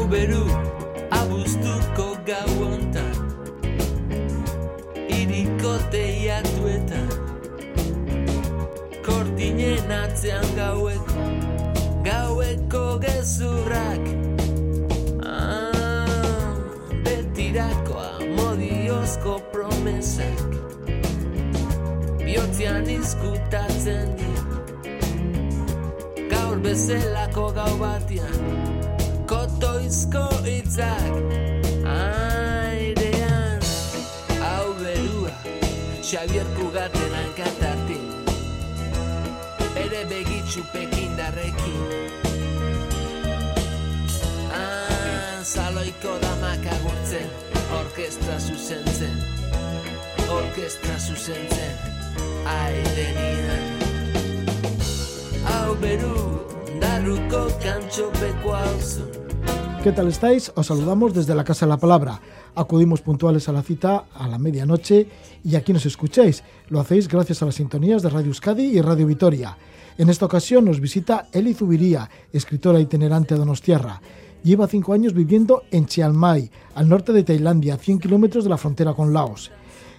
[0.00, 0.44] Hau beru,
[1.12, 3.16] abuztuko gau ontan
[5.12, 7.10] Iriko teiatuetan
[9.04, 11.26] Kortinen atzean gaueko
[12.06, 14.08] Gaueko gezurrak.
[15.20, 16.56] Ah,
[18.06, 20.40] amodiozko promesak
[22.24, 24.48] Biotzean izkutatzen dira.
[26.32, 28.59] Gaur bezelako gau batian
[29.60, 31.12] Kotoizko itzak
[31.84, 33.60] Airean
[34.40, 35.32] Hau berua
[36.00, 38.06] Xavier Kugaten hankatartin
[39.76, 41.76] Ere begitxu pekindarrekin
[44.48, 47.28] Ah, saloiko damak agurtzen
[47.82, 49.16] Orkestra zuzentzen
[50.40, 51.72] Orkestra zuzentzen
[52.56, 53.68] Airenian
[55.44, 56.48] Hau beru
[56.80, 59.19] Darruko kantxopeko hauzun
[59.82, 60.52] ¿Qué tal estáis?
[60.56, 62.20] Os saludamos desde la Casa de la Palabra.
[62.54, 65.06] Acudimos puntuales a la cita a la medianoche
[65.42, 66.44] y aquí nos escucháis.
[66.68, 69.56] Lo hacéis gracias a las sintonías de Radio Euskadi y Radio Vitoria.
[69.96, 74.02] En esta ocasión nos visita Eli Zubiría, escritora itinerante de Donostiarra.
[74.44, 78.50] Lleva cinco años viviendo en Chiang Mai, al norte de Tailandia, a 100 kilómetros de
[78.50, 79.50] la frontera con Laos.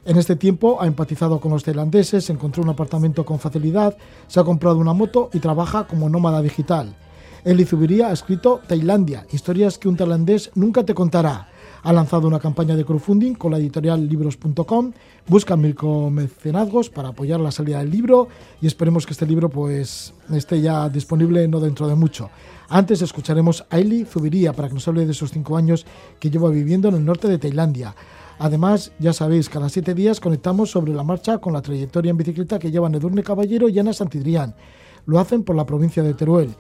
[0.06, 4.44] En este tiempo ha empatizado con los tailandeses, encontró un apartamento con facilidad, se ha
[4.44, 6.96] comprado una moto y trabaja como nómada digital.
[7.44, 11.48] Eli Zubiría ha escrito Tailandia, historias que un tailandés nunca te contará.
[11.82, 14.92] Ha lanzado una campaña de crowdfunding con la editorial libros.com,
[15.28, 18.28] busca mecenazgos para apoyar la salida del libro
[18.62, 22.30] y esperemos que este libro pues esté ya disponible no dentro de mucho.
[22.70, 25.88] Antes escucharemos a Eli Zubiría para que nos hable de esos cinco años
[26.20, 27.96] que lleva viviendo en el norte de Tailandia.
[28.38, 32.60] Además, ya sabéis, cada siete días conectamos sobre la marcha con la trayectoria en bicicleta
[32.60, 34.54] que llevan Edurne Caballero y Ana Santidrián.
[35.08, 36.56] Lo hacen por la provincia de Teruel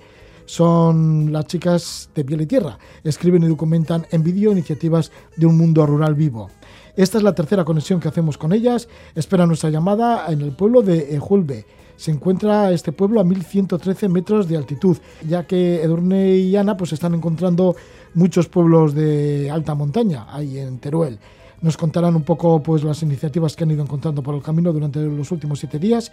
[0.51, 2.77] son las chicas de piel y tierra.
[3.05, 6.49] Escriben y documentan en vídeo iniciativas de un mundo rural vivo.
[6.97, 8.89] Esta es la tercera conexión que hacemos con ellas.
[9.15, 11.65] Espera nuestra llamada en el pueblo de Ejulbe.
[11.95, 16.91] Se encuentra este pueblo a 1113 metros de altitud, ya que Edurne y Ana pues
[16.91, 17.77] están encontrando
[18.13, 21.17] muchos pueblos de alta montaña ahí en Teruel.
[21.61, 24.99] Nos contarán un poco pues las iniciativas que han ido encontrando por el camino durante
[24.99, 26.11] los últimos siete días.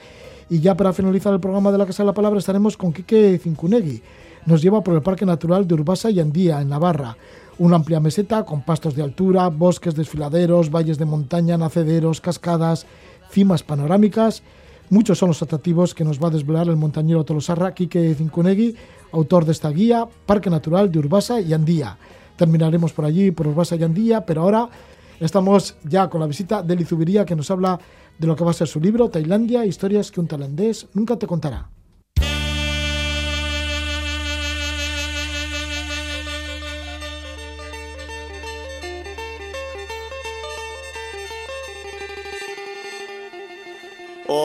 [0.49, 3.41] Y ya para finalizar el programa de la Casa de la Palabra estaremos con Quique
[3.43, 4.01] Cincunegui.
[4.47, 7.17] Nos lleva por el Parque Natural de Urbasa y Andía, en Navarra.
[7.59, 12.87] Una amplia meseta con pastos de altura, bosques desfiladeros, valles de montaña, nacederos, cascadas,
[13.31, 14.43] cimas panorámicas.
[14.91, 18.75] Muchos son los atractivos que nos va a desvelar el montañero tolosarra Quique Cincunegui,
[19.13, 21.99] autor de esta guía, Parque Natural de Urbasa y Andía.
[22.37, 24.71] Terminaremos por allí, por Urbasa y Andía, pero ahora
[25.21, 27.79] Estamos ya con la visita de Lizubiría que nos habla
[28.19, 31.27] de lo que va a ser su libro, Tailandia, historias que un tailandés nunca te
[31.27, 31.69] contará.
[44.29, 44.43] โอ้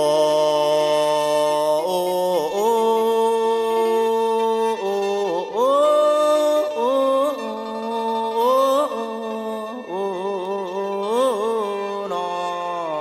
[12.14, 12.32] น้อ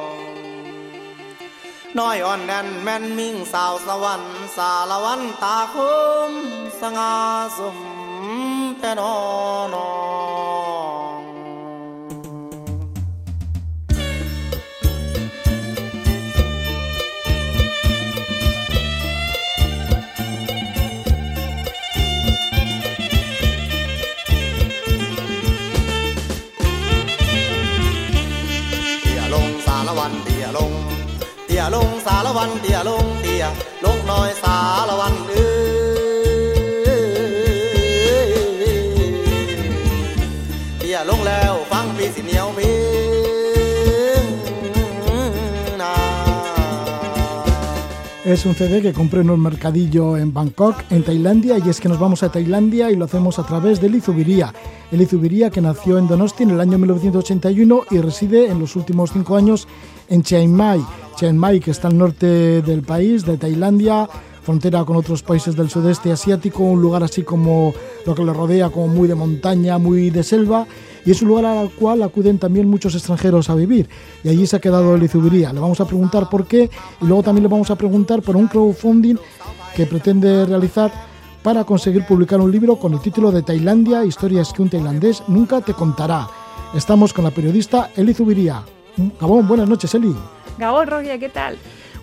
[0.02, 0.14] ง
[1.98, 5.76] น้อยอ่อนแน่แม่นมิ่งสาวสวรรค์สารวันตาค
[6.30, 6.32] ม
[6.80, 7.16] สง่า
[7.58, 7.78] สม
[8.80, 9.14] แต่นอ
[9.74, 9.91] นอ
[31.51, 33.43] ตียลงสารวันเตียลงเตีย
[33.85, 34.57] ลงน้อยสา
[34.89, 35.47] รวันเอ้
[40.77, 42.71] เตียลงแล้วฟังปีสิเหนียวมี
[48.27, 51.87] Es un CD que compré en un mercadillo en Bangkok, en Tailandia, y es que
[51.87, 54.53] nos vamos a Tailandia y lo hacemos a través de Lizubiría.
[54.91, 59.13] El Lizubiría que nació en Donosti en el año 1981 y reside en los últimos
[59.13, 59.65] cinco años
[60.09, 60.83] en Chiang Mai.
[61.16, 64.08] Chiang Mai, que está al norte del país, de Tailandia,
[64.42, 67.72] frontera con otros países del sudeste asiático, un lugar así como
[68.04, 70.66] lo que le rodea, como muy de montaña, muy de selva,
[71.04, 73.88] y es un lugar al cual acuden también muchos extranjeros a vivir.
[74.22, 75.02] Y allí se ha quedado el.
[75.02, 76.70] Le vamos a preguntar por qué
[77.00, 79.16] y luego también le vamos a preguntar por un crowdfunding
[79.74, 80.92] que pretende realizar
[81.42, 85.60] para conseguir publicar un libro con el título de Tailandia, historias que un tailandés nunca
[85.60, 86.28] te contará.
[86.74, 88.62] Estamos con la periodista Eli Zubiría.
[89.20, 90.14] Gabón, buenas noches, Eli.
[91.18, 91.56] ¿Qué tal?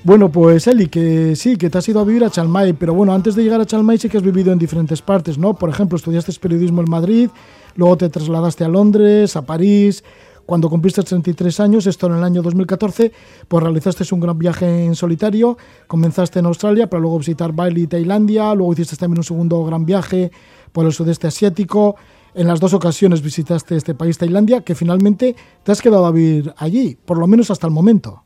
[0.04, 3.14] Bueno, pues Eli, que sí, que te has ido a vivir a Chalmay, pero bueno,
[3.14, 5.54] antes de llegar a Chalmay sí que has vivido en diferentes partes, ¿no?
[5.54, 7.30] Por ejemplo, estudiaste periodismo en Madrid,
[7.76, 10.04] luego te trasladaste a Londres, a París,
[10.46, 13.14] cuando cumpliste 33 años, esto en el año 2014,
[13.48, 15.58] pues realizaste un gran viaje en solitario,
[15.88, 19.86] comenzaste en Australia para luego visitar Bali y Tailandia, luego hiciste también un segundo gran
[19.86, 20.32] viaje
[20.74, 21.96] por el sudeste asiático,
[22.34, 26.54] en las dos ocasiones visitaste este país, Tailandia, que finalmente te has quedado a vivir
[26.58, 28.24] allí, por lo menos hasta el momento.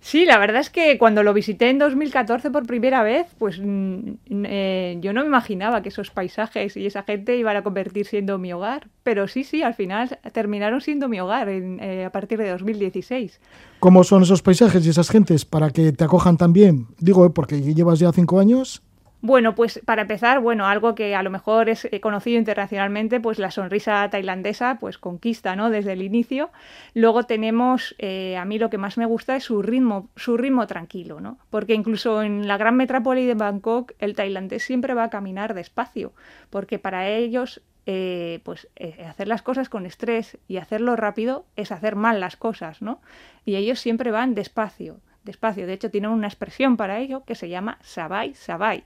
[0.00, 4.12] Sí, la verdad es que cuando lo visité en 2014 por primera vez, pues mm,
[4.30, 8.38] eh, yo no me imaginaba que esos paisajes y esa gente iban a convertir siendo
[8.38, 8.88] mi hogar.
[9.02, 13.40] Pero sí, sí, al final terminaron siendo mi hogar eh, a partir de 2016.
[13.80, 16.86] ¿Cómo son esos paisajes y esas gentes para que te acojan también?
[16.98, 17.30] Digo, ¿eh?
[17.30, 18.82] porque llevas ya cinco años.
[19.20, 23.40] Bueno, pues para empezar, bueno, algo que a lo mejor es eh, conocido internacionalmente, pues
[23.40, 25.70] la sonrisa tailandesa, pues conquista, ¿no?
[25.70, 26.50] Desde el inicio.
[26.94, 30.68] Luego tenemos, eh, a mí lo que más me gusta es su ritmo, su ritmo
[30.68, 31.36] tranquilo, ¿no?
[31.50, 36.12] Porque incluso en la gran metrópoli de Bangkok, el tailandés siempre va a caminar despacio,
[36.48, 38.68] porque para ellos eh, pues
[39.04, 43.00] hacer las cosas con estrés y hacerlo rápido es hacer mal las cosas, ¿no?
[43.44, 45.66] Y ellos siempre van despacio, despacio.
[45.66, 48.84] De hecho, tienen una expresión para ello que se llama sabai sabai.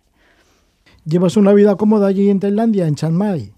[1.04, 3.52] ¿Llevas una vida cómoda allí en Tailandia, en Chiang Mai?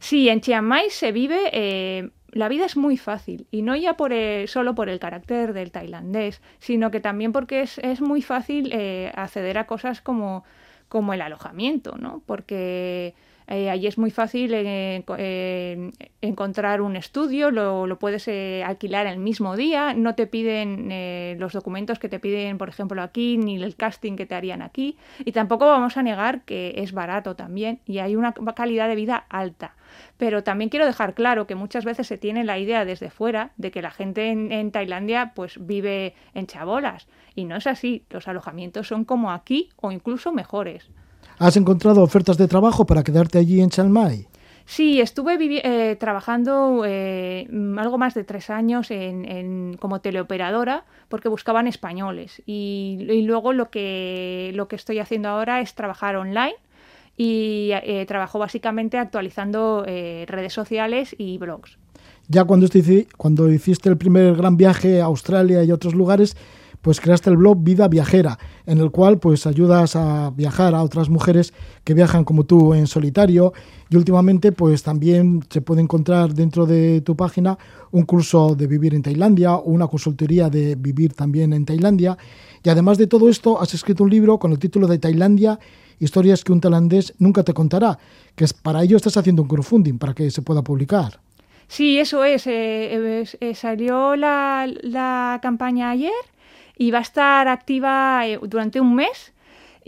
[0.00, 3.96] Sí, en Chiang Mai se vive, eh, la vida es muy fácil y no ya
[3.96, 4.12] por
[4.46, 9.58] solo por el carácter del tailandés, sino que también porque es, muy fácil eh, acceder
[9.58, 10.44] a cosas como,
[10.88, 12.22] como el alojamiento, ¿no?
[12.24, 13.14] Porque
[13.50, 15.90] eh, allí es muy fácil eh, eh,
[16.20, 22.10] encontrar un estudio, lo, puedes alquilar el mismo día, no te piden los documentos que
[22.10, 24.98] te piden, por ejemplo, aquí, ni el casting que te harían aquí.
[25.24, 29.16] Y tampoco vamos a negar que es barato también y hay una calidad de vida
[29.30, 29.74] alta.
[30.18, 33.70] Pero también quiero dejar claro que muchas veces se tiene la idea desde fuera de
[33.70, 37.08] que la gente en, en Tailandia pues vive en chabolas.
[37.34, 40.90] Y no es así, los alojamientos son como aquí o incluso mejores.
[41.38, 44.26] ¿Has encontrado ofertas de trabajo para quedarte allí en Chiang Mai?
[44.66, 47.48] Sí, estuve eh, trabajando eh,
[47.78, 54.50] algo más de tres años en, como teleoperadora porque buscaban españoles y, luego lo que,
[54.54, 56.56] lo que estoy haciendo ahora es trabajar online
[57.16, 61.78] y eh, trabajo básicamente actualizando redes sociales y blogs.
[62.28, 62.66] Ya cuando,
[63.16, 66.36] cuando hiciste el primer gran viaje a Australia y otros lugares,
[66.82, 71.08] pues creaste el blog Vida Viajera, en el cual pues ayudas a viajar a otras
[71.08, 71.52] mujeres
[71.84, 73.52] que viajan como tú en solitario
[73.90, 77.58] y últimamente pues también se puede encontrar dentro de tu página
[77.90, 82.16] un curso de vivir en Tailandia o una consultoría de vivir también en Tailandia
[82.62, 85.58] y además de todo esto has escrito un libro con el título de Tailandia
[86.00, 87.98] historias que un tailandés nunca te contará,
[88.34, 91.20] que es para ello estás haciendo un crowdfunding para que se pueda publicar.
[91.66, 92.46] Sí, eso es.
[92.46, 96.12] Eh, eh, salió la, la campaña ayer
[96.78, 99.34] y va a estar activa eh, durante un mes.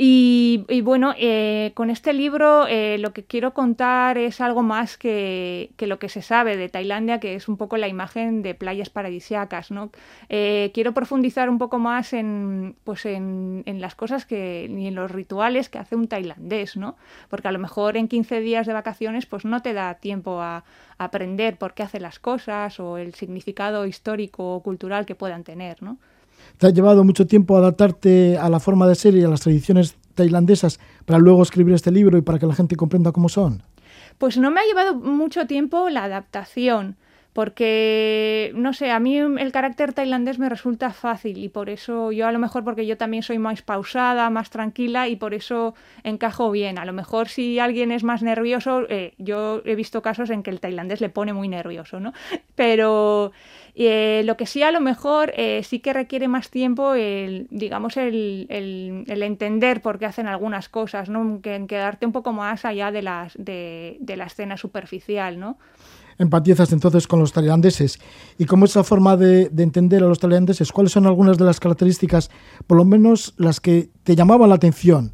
[0.03, 5.73] Y, bueno, eh, con este libro eh, lo que quiero contar es algo más que,
[5.79, 9.71] lo que se sabe de Tailandia, que es un poco la imagen de playas paradisiacas.
[9.71, 9.91] ¿no?
[10.31, 15.69] quiero profundizar un poco más en, pues en, las cosas que, y en los rituales
[15.69, 16.97] que hace un tailandés, ¿no?
[17.29, 20.65] porque a lo mejor en 15 días de vacaciones pues no te da tiempo a,
[20.97, 25.45] a aprender por qué hace las cosas o el significado histórico o cultural que puedan
[25.45, 25.83] tener.
[25.83, 25.99] ¿no?
[26.61, 29.97] ¿Te ha llevado mucho tiempo adaptarte a la forma de ser y a las tradiciones
[30.15, 33.62] tailandesas para luego escribir este libro y para que la gente comprenda cómo son?
[34.19, 36.96] Pues no me ha llevado mucho tiempo la adaptación,
[37.32, 42.27] porque, no sé, a mí el carácter tailandés me resulta fácil y por eso yo
[42.27, 46.51] a lo mejor porque yo también soy más pausada, más tranquila y por eso encajo
[46.51, 46.79] bien.
[46.79, 50.51] A lo mejor si alguien es más nervioso, eh, yo he visto casos en que
[50.51, 52.13] el tailandés le pone muy nervioso, ¿no?
[52.56, 53.32] Pero
[53.77, 57.96] eh, lo que sí a lo mejor eh, sí que requiere más tiempo el, digamos,
[57.96, 58.46] el,
[59.08, 61.41] entender por qué hacen algunas cosas, ¿no?
[61.41, 63.01] Que, quedarte un poco más allá de,
[64.01, 65.58] de, la escena superficial, ¿no?
[66.20, 67.98] Empatizas entonces con los tailandeses.
[68.39, 70.70] ¿Y cómo es la forma de, de, entender a los tailandeses?
[70.70, 72.31] ¿Cuáles son algunas de las características,
[72.67, 75.12] por lo menos las que te llamaban la atención,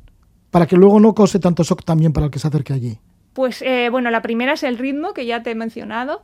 [0.50, 2.98] para que luego no cause tanto shock también para el que se acerque allí?
[3.32, 6.22] Pues eh, bueno, la primera es el ritmo, que ya te he mencionado.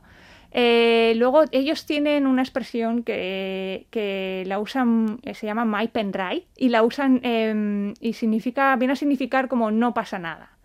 [0.55, 6.69] Eh, luego ellos tienen una expresión que, la usan, eh, se llama My Penrai, y
[6.69, 10.57] la usan em, y significa, viene a significar como no pasa nada.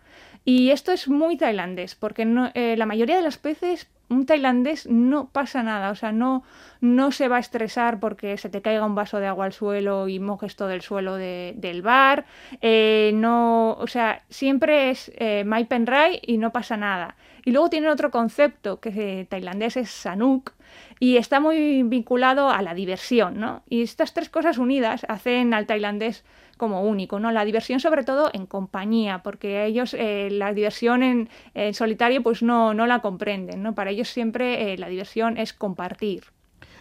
[0.49, 5.29] Y esto es muy tailandés, porque eh, la mayoría de las veces un tailandés no
[5.29, 6.43] pasa nada, o sea, no,
[6.81, 10.09] no se va a estresar porque se te caiga un vaso de agua al suelo
[10.09, 12.25] y mojes todo el suelo del bar,
[12.63, 15.45] eh, no, o sea, siempre es eh,
[15.85, 17.17] Rai y no pasa nada.
[17.49, 20.53] Y luego tienen otro concepto que eh, tailandés es Sanuk,
[21.01, 23.63] y está muy vinculado a la diversión, ¿no?
[23.71, 26.27] Y estas tres cosas unidas hacen al tailandés
[26.59, 27.33] como único, ¿no?
[27.33, 31.31] La diversión sobre todo en compañía, porque ellos eh, la diversión en,
[31.73, 33.75] solitario pues no, no la comprenden, ¿no?
[33.75, 36.25] Para ellos siempre eh, la diversión es compartir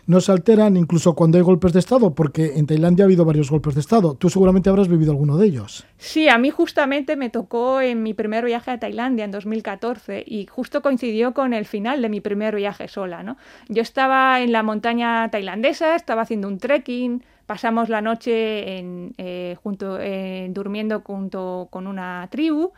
[0.07, 3.51] no se alteran incluso cuando hay golpes de Estado, porque en Tailandia ha habido varios
[3.51, 4.15] golpes de Estado.
[4.15, 5.85] Tú seguramente habrás vivido alguno de ellos.
[5.97, 10.47] Sí, a mí justamente me tocó en mi primer viaje a Tailandia en 2014 y
[10.47, 13.21] justo coincidió con el final de mi primer viaje sola.
[13.21, 13.37] ¿no?
[13.67, 19.57] Yo estaba en la montaña tailandesa, estaba haciendo un trekking, pasamos la noche en, eh,
[19.61, 22.71] junto, eh, durmiendo junto con una tribu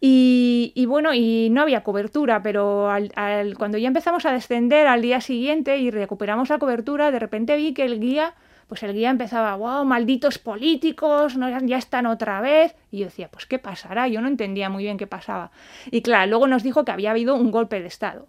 [0.00, 3.10] y, bueno, y no había cobertura, pero al,
[3.58, 7.74] cuando ya empezamos a descender al día siguiente y recuperamos la cobertura, de repente vi
[7.74, 8.34] que el guía,
[8.68, 12.76] pues el guía empezaba, wow, malditos políticos, no, ya están otra vez.
[12.92, 14.06] Y yo decía, pues ¿qué pasará?
[14.06, 15.50] Yo no entendía muy bien qué pasaba.
[15.90, 18.28] Y claro, luego nos dijo que había habido un golpe de Estado.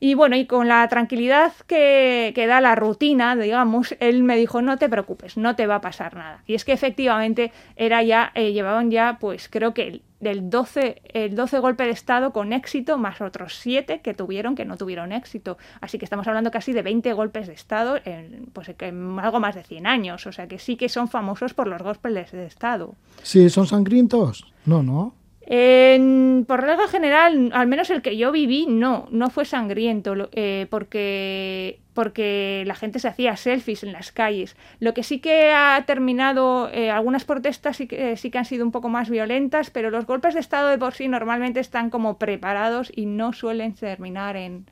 [0.00, 4.62] Y bueno, y con la tranquilidad que, que, da la rutina, digamos, él me dijo,
[4.62, 6.42] no te preocupes, no te va a pasar nada.
[6.46, 11.34] Y es que efectivamente era ya, eh, llevaban ya, pues creo que del 12, el
[11.34, 15.58] 12 golpe de Estado con éxito, más otros 7 que tuvieron que no tuvieron éxito.
[15.80, 19.54] Así que estamos hablando casi de 20 golpes de Estado en, pues, en algo más
[19.54, 20.26] de 100 años.
[20.26, 22.94] O sea que sí que son famosos por los golpes de Estado.
[23.22, 24.52] Sí, son sangrientos.
[24.64, 25.14] No, no
[25.48, 31.80] por regla general, al menos el que yo viví, no, no fue sangriento, eh, porque,
[31.94, 34.56] porque la gente se hacía selfies en las calles.
[34.78, 38.62] Lo que sí que ha terminado, eh, algunas protestas sí que, sí que han sido
[38.62, 42.18] un poco más violentas, pero los golpes de Estado de por sí normalmente están como
[42.18, 44.66] preparados y no suelen terminar en,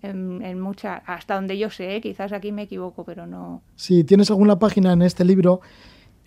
[0.00, 3.60] en, en mucha, hasta donde yo sé, quizás aquí me equivoco, pero no.
[3.76, 5.60] Si tienes alguna página en este libro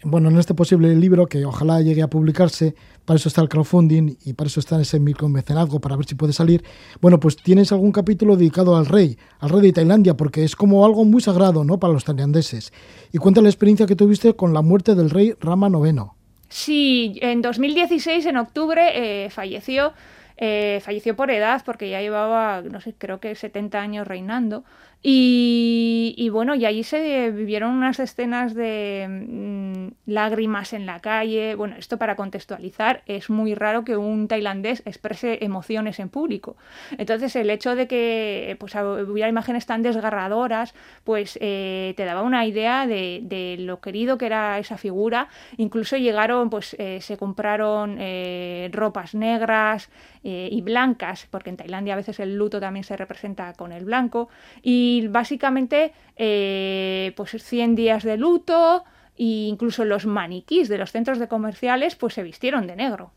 [0.04, 2.75] bueno, en este posible libro, que ojalá llegue a publicarse,
[3.06, 6.34] para eso está el crowdfunding y para eso está ese micromecenazgo, para ver si puede
[6.34, 6.63] salir.
[7.01, 10.86] Bueno, pues tienes algún capítulo dedicado al rey, al rey de Tailandia, porque es como
[10.86, 12.72] algo muy sagrado, ¿no?, para los tailandeses.
[13.12, 16.04] Y cuenta la experiencia que tuviste con la muerte del rey Rama IX.
[16.50, 19.94] Sí, en 2016, en octubre, eh, falleció.
[20.39, 24.63] Eh, falleció por edad porque ya llevaba, no sé, creo que 70 años reinando.
[25.04, 31.56] Y, bueno, y allí se vivieron unas escenas de mm, lágrimas en la calle.
[31.56, 36.58] Bueno, esto para contextualizar, es muy raro que un tailandés exprese emociones en público.
[36.98, 40.74] Entonces, el hecho de que pues, hubiera imágenes tan desgarradoras,
[41.04, 45.30] pues eh, te daba una idea de, lo querido que era esa figura.
[45.58, 49.89] Incluso llegaron, pues eh, se compraron eh, ropas negras
[50.30, 54.27] y blancas, porque en Tailandia a veces el luto también se representa con el blanco.
[54.62, 58.84] Y básicamente eh, pues 100 días de luto
[59.18, 63.12] e incluso los maniquís de los centros de comerciales pues se vistieron de negro.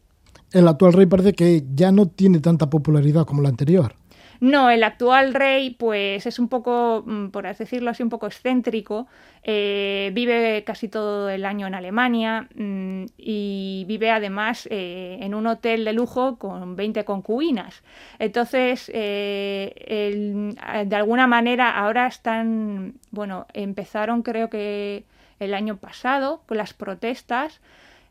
[0.53, 3.95] El actual rey parece que ya no tiene tanta popularidad como la anterior.
[4.41, 9.07] No, el actual rey, pues es un poco, mm, por decirlo así, un poco excéntrico.
[9.43, 15.47] Eh, vive casi todo el año en Alemania mm, y vive además eh, en un
[15.47, 17.83] hotel de lujo con 20 concubinas.
[18.19, 20.55] Entonces, eh,
[20.87, 25.05] de alguna manera, ahora están, bueno, empezaron creo que
[25.39, 27.61] el año pasado con las protestas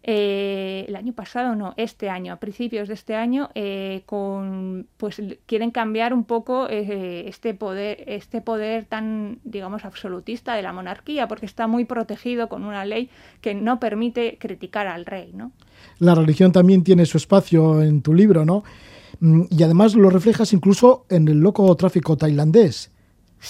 [0.01, 5.21] eh, el año pasado, no, este año, a principios de este año, eh, con, pues
[5.45, 11.27] quieren cambiar un poco eh, este poder, este poder tan, digamos, absolutista de la monarquía,
[11.27, 13.09] porque está muy protegido con una ley
[13.41, 15.51] que no permite criticar al rey, ¿no?
[15.99, 18.63] La religión también tiene su espacio en tu libro, ¿no?
[19.19, 22.89] Mm, y además lo reflejas incluso en el loco tráfico tailandés,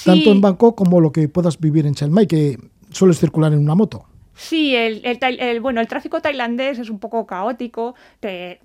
[0.03, 2.57] tanto en Bangkok como lo que puedas vivir en Chiang Mai, que
[2.89, 4.08] sueles circular en una moto.
[4.39, 7.95] Sí, el, bueno, el tráfico tailandés es un poco caótico,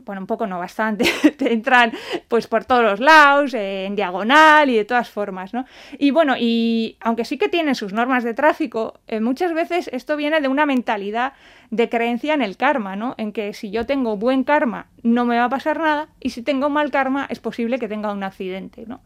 [0.07, 1.05] bueno, un poco no bastante,
[1.37, 1.91] te entran
[2.29, 5.65] pues por todos los lados, en diagonal y de todas formas, ¿no?
[5.99, 10.17] Y bueno, y aunque sí que tienen sus normas de tráfico, eh, muchas veces esto
[10.17, 11.33] viene de una mentalidad
[11.73, 13.17] de creencia en el karma, ¿no?
[13.19, 16.43] En que si yo tengo buen karma no me va a pasar nada y si
[16.43, 19.01] tengo mal karma es posible que tenga un accidente, ¿no?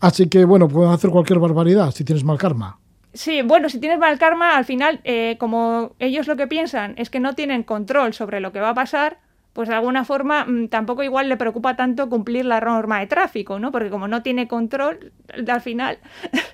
[0.00, 2.78] Así que bueno, puedes hacer cualquier barbaridad si tienes mal karma.
[3.14, 7.10] Sí, bueno, si tienes mal karma, al final, eh, como ellos lo que piensan es
[7.10, 9.18] que no tienen control sobre lo que va a pasar,
[9.54, 13.58] pues de alguna forma mm, tampoco igual le preocupa tanto cumplir la norma de tráfico,
[13.58, 13.72] ¿no?
[13.72, 15.12] Porque como no tiene control,
[15.48, 15.98] al final...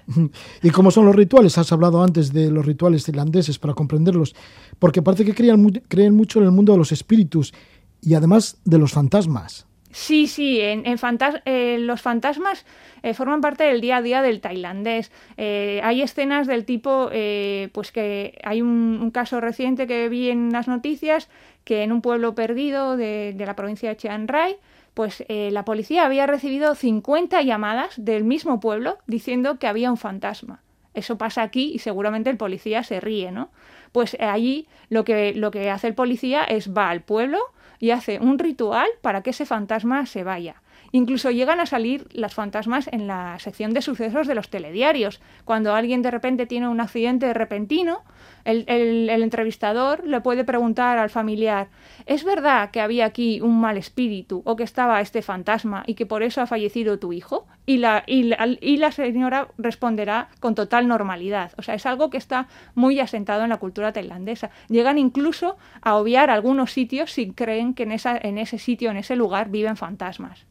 [0.62, 1.58] ¿Y cómo son los rituales?
[1.58, 4.34] Has hablado antes de los rituales irlandeses para comprenderlos,
[4.78, 7.52] porque parece que creen, creen mucho en el mundo de los espíritus
[8.00, 9.66] y además de los fantasmas.
[9.96, 12.66] Sí, sí, en, en fantas- eh, los fantasmas
[13.04, 15.12] eh, forman parte del día a día del tailandés.
[15.36, 20.30] Eh, hay escenas del tipo, eh, pues que hay un, un caso reciente que vi
[20.30, 21.28] en las noticias,
[21.62, 24.56] que en un pueblo perdido de, de la provincia de Chiang Rai,
[24.94, 29.96] pues eh, la policía había recibido 50 llamadas del mismo pueblo diciendo que había un
[29.96, 30.60] fantasma.
[30.94, 33.50] Eso pasa aquí y seguramente el policía se ríe, ¿no?
[33.92, 37.38] Pues allí lo que, lo que hace el policía es va al pueblo
[37.84, 40.62] y hace un ritual para que ese fantasma se vaya.
[40.94, 45.20] Incluso llegan a salir las fantasmas en la sección de sucesos de los telediarios.
[45.44, 48.04] Cuando alguien de repente tiene un accidente repentino,
[48.44, 51.66] el, entrevistador le puede preguntar al familiar,
[52.06, 56.06] ¿es verdad que había aquí un mal espíritu o que estaba este fantasma y que
[56.06, 57.48] por eso ha fallecido tu hijo?
[57.66, 61.54] Y la, y la, y la señora responderá con total normalidad.
[61.56, 62.46] O sea, es algo que está
[62.76, 64.50] muy asentado en la cultura tailandesa.
[64.68, 68.98] Llegan incluso a obviar algunos sitios si creen que en, esa, en ese sitio, en
[68.98, 70.46] ese lugar, viven fantasmas.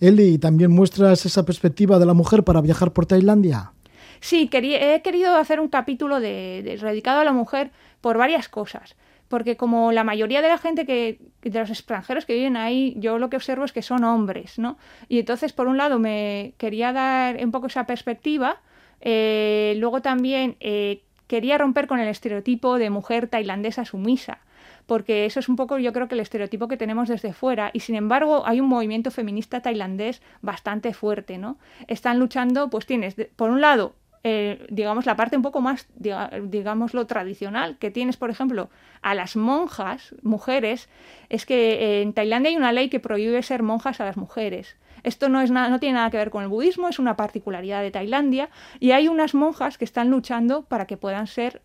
[0.00, 3.72] Eli, ¿también muestras esa perspectiva de la mujer para viajar por Tailandia?
[4.20, 7.70] Sí, he querido hacer un capítulo de, de- dedicado a la mujer
[8.00, 8.96] por varias cosas.
[9.28, 13.18] Porque como la mayoría de la gente que, de los extranjeros que viven ahí, yo
[13.18, 14.76] lo que observo es que son hombres, ¿no?
[15.08, 18.60] Y entonces, por un lado, me quería dar un poco esa perspectiva.
[19.00, 24.38] eh, luego también eh, quería romper con el estereotipo de mujer tailandesa sumisa
[24.86, 27.80] porque eso es un poco yo creo que el estereotipo que tenemos desde fuera y
[27.80, 31.58] sin embargo hay un movimiento feminista tailandés bastante fuerte, ¿no?
[31.88, 33.94] Están luchando, pues tienes por un lado
[34.26, 38.70] eh, digamos la parte un poco más diga- digamos lo tradicional que tienes por ejemplo
[39.02, 40.88] a las monjas mujeres
[41.28, 44.76] es que eh, en Tailandia hay una ley que prohíbe ser monjas a las mujeres
[45.02, 47.82] esto no, es nada, no tiene nada que ver con el budismo, es una particularidad
[47.82, 48.48] de Tailandia
[48.80, 51.60] y hay unas monjas que están luchando para que puedan ser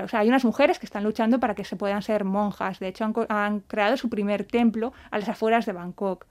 [0.00, 2.78] o sea, hay unas mujeres que están luchando para que se puedan ser monjas.
[2.78, 6.26] De hecho, han creado su primer templo a las afueras de Bangkok.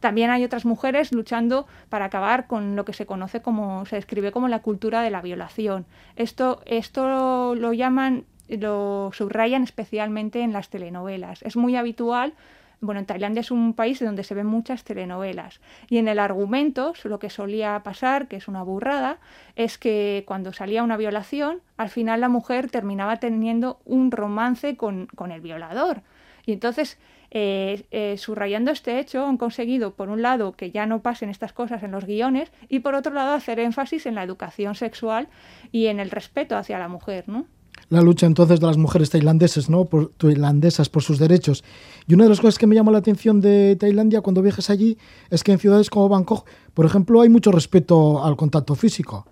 [0.00, 4.32] También hay otras mujeres luchando para acabar con lo que se conoce como, se describe
[4.32, 5.86] como la cultura de la violación.
[6.16, 11.42] Esto, esto lo llaman, lo subrayan especialmente en las telenovelas.
[11.42, 12.34] Es muy habitual
[12.82, 16.92] bueno, en Tailandia es un país donde se ven muchas telenovelas y en el argumento
[17.04, 19.18] lo que solía pasar, que es una burrada,
[19.54, 25.06] es que cuando salía una violación, al final la mujer terminaba teniendo un romance con,
[25.14, 26.02] con el violador.
[26.44, 26.98] Y entonces,
[27.30, 31.52] eh, eh, subrayando este hecho, han conseguido, por un lado, que ya no pasen estas
[31.52, 35.28] cosas en los guiones y por otro lado, hacer énfasis en la educación sexual
[35.70, 37.46] y en el respeto hacia la mujer, ¿no?
[37.92, 39.84] La lucha entonces de las mujeres tailandesas, ¿no?
[39.84, 41.62] Por, tailandesas por sus derechos.
[42.06, 44.96] Y una de las cosas que me llama la atención de Tailandia cuando viajes allí
[45.28, 49.26] es que en ciudades como Bangkok, por ejemplo, hay mucho respeto al contacto físico.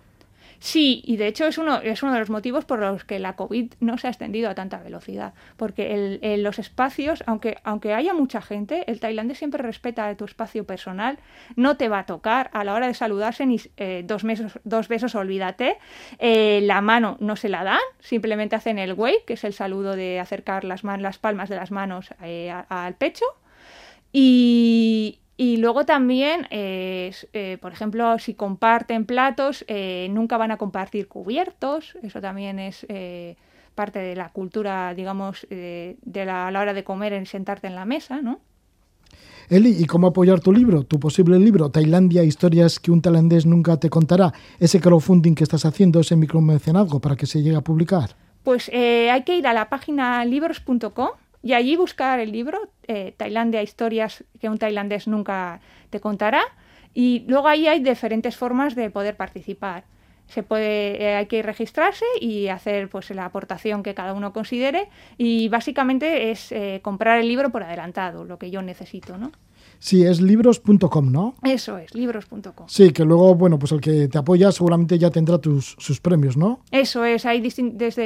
[0.62, 3.34] Sí, y de hecho es uno, es uno de los motivos por los que la
[3.34, 5.32] COVID no se ha extendido a tanta velocidad.
[5.56, 10.26] Porque el, el- los espacios, aunque, aunque haya mucha gente, el tailandés siempre respeta tu
[10.26, 11.18] espacio personal,
[11.56, 14.88] no te va a tocar a la hora de saludarse ni eh, dos, mesos, dos
[14.88, 15.78] besos, olvídate.
[16.18, 19.96] Eh, la mano no se la dan, simplemente hacen el wave, que es el saludo
[19.96, 23.24] de acercar las, las palmas de las manos eh, al pecho.
[24.12, 30.58] Y, y luego también, eh, eh, por ejemplo, si comparten platos, eh, nunca van a
[30.58, 31.96] compartir cubiertos.
[32.02, 32.86] Eso también es
[33.74, 37.74] parte de la cultura, digamos, de la, a la hora de comer, en sentarte en
[37.74, 38.40] la mesa, ¿no?
[39.48, 43.78] Eli, ¿y cómo apoyar tu libro, tu posible libro, Tailandia, historias que un tailandés nunca
[43.78, 44.34] te contará?
[44.58, 48.10] Ese crowdfunding que estás haciendo, ese micromecenazgo para que se llegue a publicar.
[48.44, 53.62] Pues hay que ir a la página libros.com y allí buscar el libro, eh, Tailandia,
[53.62, 56.42] historias que un tailandés nunca te contará.
[56.92, 59.84] Y luego ahí hay diferentes formas de poder participar.
[60.26, 64.88] Se puede, eh, hay que registrarse y hacer pues la aportación que cada uno considere
[65.18, 69.32] y básicamente es eh, comprar el libro por adelantado, lo que yo necesito, ¿no?
[69.80, 71.34] Sí, es libros.com, ¿no?
[71.42, 72.68] Eso es, libros.com.
[72.68, 76.36] Sí, que luego, bueno, pues el que te apoya seguramente ya tendrá tus, sus premios,
[76.36, 76.60] ¿no?
[76.70, 78.02] Eso es, hay desde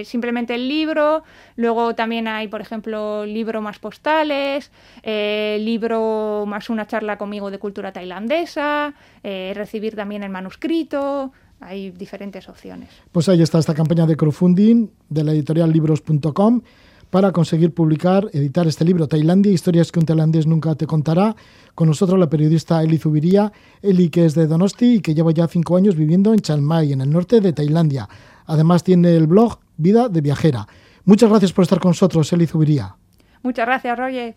[0.00, 1.24] eh, simplemente el libro,
[1.56, 4.70] luego también hay, por ejemplo, libro más postales,
[5.02, 11.90] eh, libro más una charla conmigo de cultura tailandesa, eh, recibir también el manuscrito, hay
[11.90, 12.90] diferentes opciones.
[13.10, 16.62] Pues ahí está esta campaña de crowdfunding de la editorial libros.com
[17.10, 21.36] para conseguir publicar, editar este libro, Tailandia, historias que un tailandés nunca te contará.
[21.74, 25.48] Con nosotros la periodista Eli Zubiría, Eli que es de Donosti y que lleva ya
[25.48, 28.08] cinco años viviendo en Chiang Mai, en el norte de Tailandia.
[28.46, 30.66] Además tiene el blog Vida de Viajera.
[31.04, 32.96] Muchas gracias por estar con nosotros, Eli Zubiría.
[33.42, 34.36] Muchas gracias, Roger.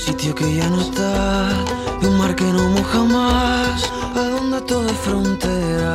[0.00, 1.48] Sitio que ya no está,
[2.00, 5.94] de un mar que no moja más, a donde todo es frontera.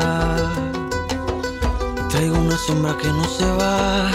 [2.10, 4.12] Traigo una sombra que no se va,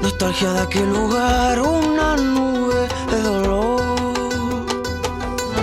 [0.00, 3.82] nostalgia de aquel lugar, una nube de dolor.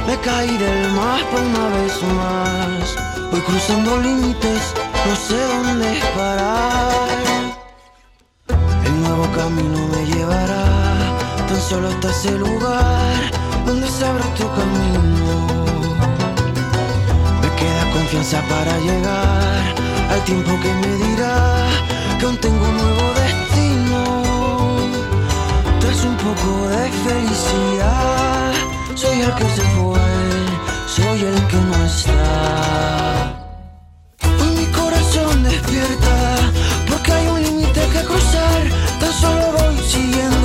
[0.07, 2.83] Me caí del mapa una vez más,
[3.31, 4.61] voy cruzando límites,
[5.07, 7.07] no sé dónde parar.
[8.85, 10.65] El nuevo camino me llevará
[11.47, 15.31] tan solo hasta ese lugar donde se otro camino.
[17.41, 19.61] Me queda confianza para llegar
[20.13, 21.35] al tiempo que me dirá
[22.17, 24.01] que aún tengo un nuevo destino.
[25.81, 28.53] Tras un poco de felicidad,
[28.95, 30.09] soy el que se fue,
[30.95, 32.23] soy el que no está.
[34.39, 36.15] Hoy mi corazón despierta
[36.89, 38.61] porque hay un límite que cruzar.
[38.99, 40.38] Tan solo voy siguiendo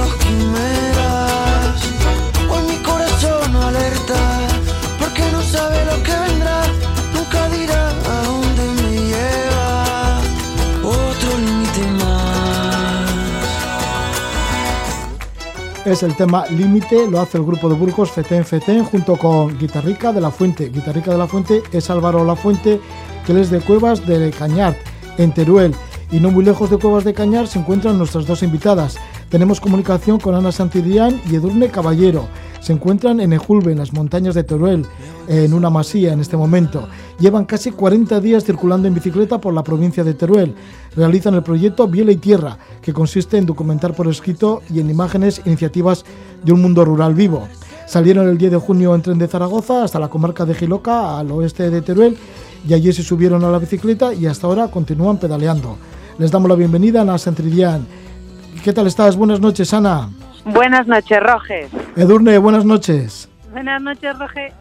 [15.94, 20.12] Es el tema Límite, lo hace el grupo de Burgos Fetén Fetén junto con Guitarrica
[20.12, 20.68] de la Fuente.
[20.68, 22.80] Guitarrica de la Fuente es Álvaro La Fuente,
[23.24, 24.76] que él es de Cuevas de Cañar,
[25.18, 25.72] en Teruel.
[26.10, 28.96] Y no muy lejos de Cuevas de Cañar se encuentran nuestras dos invitadas.
[29.28, 32.26] Tenemos comunicación con Ana Santidrián y Edurne Caballero.
[32.64, 34.86] Se encuentran en Ejulbe, en las montañas de Teruel,
[35.28, 36.88] en una masía en este momento.
[37.20, 40.54] Llevan casi 40 días circulando en bicicleta por la provincia de Teruel.
[40.96, 45.42] Realizan el proyecto Biela y Tierra, que consiste en documentar por escrito y en imágenes
[45.44, 46.06] iniciativas
[46.42, 47.46] de un mundo rural vivo.
[47.86, 51.30] Salieron el 10 de junio en tren de Zaragoza hasta la comarca de Giloca, al
[51.32, 52.16] oeste de Teruel,
[52.66, 55.76] y allí se subieron a la bicicleta y hasta ahora continúan pedaleando.
[56.16, 57.86] Les damos la bienvenida a Ana Santidrián.
[58.64, 59.16] ¿Qué tal estás?
[59.16, 60.08] Buenas noches, Ana.
[60.44, 61.68] Buenas noches, Roge.
[61.96, 63.30] Edurne, buenas noches.
[63.50, 64.52] Buenas noches, Roge.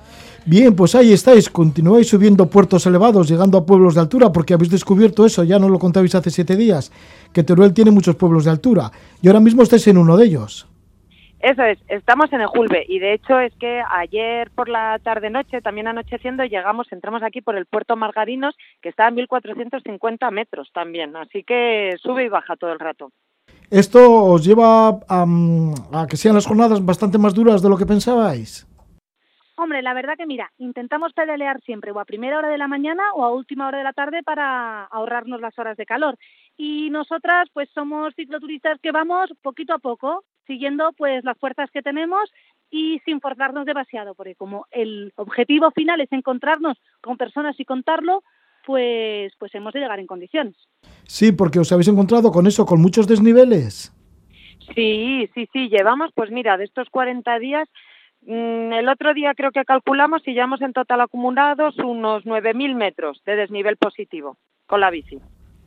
[0.46, 4.72] Bien, pues ahí estáis, continuáis subiendo puertos elevados, llegando a pueblos de altura, porque habéis
[4.72, 6.92] descubierto eso, ya no lo contabais hace siete días,
[7.34, 8.92] que Teruel tiene muchos pueblos de altura,
[9.22, 10.68] y ahora mismo estáis en uno de ellos.
[11.40, 15.88] Eso es, estamos en Ejulbe y de hecho es que ayer por la tarde-noche, también
[15.88, 21.44] anocheciendo, llegamos, entramos aquí por el puerto Margarinos, que está a 1450 metros también, así
[21.44, 23.12] que sube y baja todo el rato.
[23.70, 25.26] ¿Esto os lleva a,
[25.94, 28.68] a que sean las jornadas bastante más duras de lo que pensabais?
[29.56, 33.04] Hombre, la verdad que mira, intentamos pedalear siempre o a primera hora de la mañana
[33.14, 36.18] o a última hora de la tarde para ahorrarnos las horas de calor.
[36.58, 41.84] Y nosotras pues somos cicloturistas que vamos poquito a poco, siguiendo pues las fuerzas que
[41.84, 42.32] tenemos
[42.72, 48.24] y sin forzarnos demasiado, porque como el objetivo final es encontrarnos con personas y contarlo,
[48.66, 50.56] pues pues hemos de llegar en condiciones.
[51.06, 53.94] Sí, porque os habéis encontrado con eso, con muchos desniveles.
[54.76, 57.68] Sí, sí, sí, llevamos pues mira, de estos 40 días
[58.26, 63.22] Mm, El otro día creo que calculamos y llevamos en total acumulados unos 9.000 metros
[63.26, 65.20] de desnivel positivo con la bici.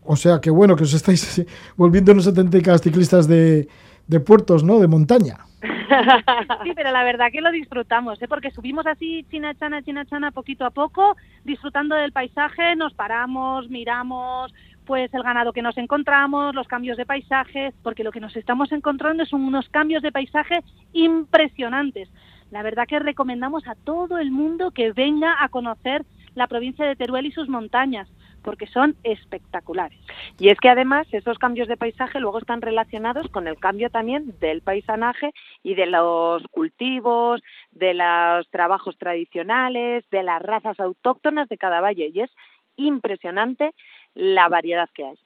[0.05, 1.45] O sea que bueno, que os estáis
[1.77, 3.69] volviendo unos auténticas ciclistas de,
[4.07, 4.79] de puertos, ¿no?
[4.79, 5.39] De montaña.
[6.65, 8.29] Sí, pero la verdad que lo disfrutamos, ¿eh?
[8.29, 14.53] porque subimos así chinachana, chinachana, poquito a poco, disfrutando del paisaje, nos paramos, miramos
[14.85, 18.71] pues el ganado que nos encontramos, los cambios de paisaje, porque lo que nos estamos
[18.71, 20.61] encontrando son unos cambios de paisaje
[20.93, 22.09] impresionantes.
[22.53, 26.05] La verdad que recomendamos a todo el mundo que venga a conocer
[26.37, 28.09] la provincia de Teruel y sus montañas,
[28.47, 29.99] porque son espectaculares.
[30.39, 34.35] Y es que además esos cambios de paisaje luego están relacionados con el cambio también
[34.41, 35.33] del paisanaje
[35.65, 42.13] y de los cultivos, de los trabajos tradicionales, de las razas autóctonas de cada valle.
[42.15, 42.31] Y es
[42.77, 43.73] impresionante
[44.15, 45.19] la variedad que hay.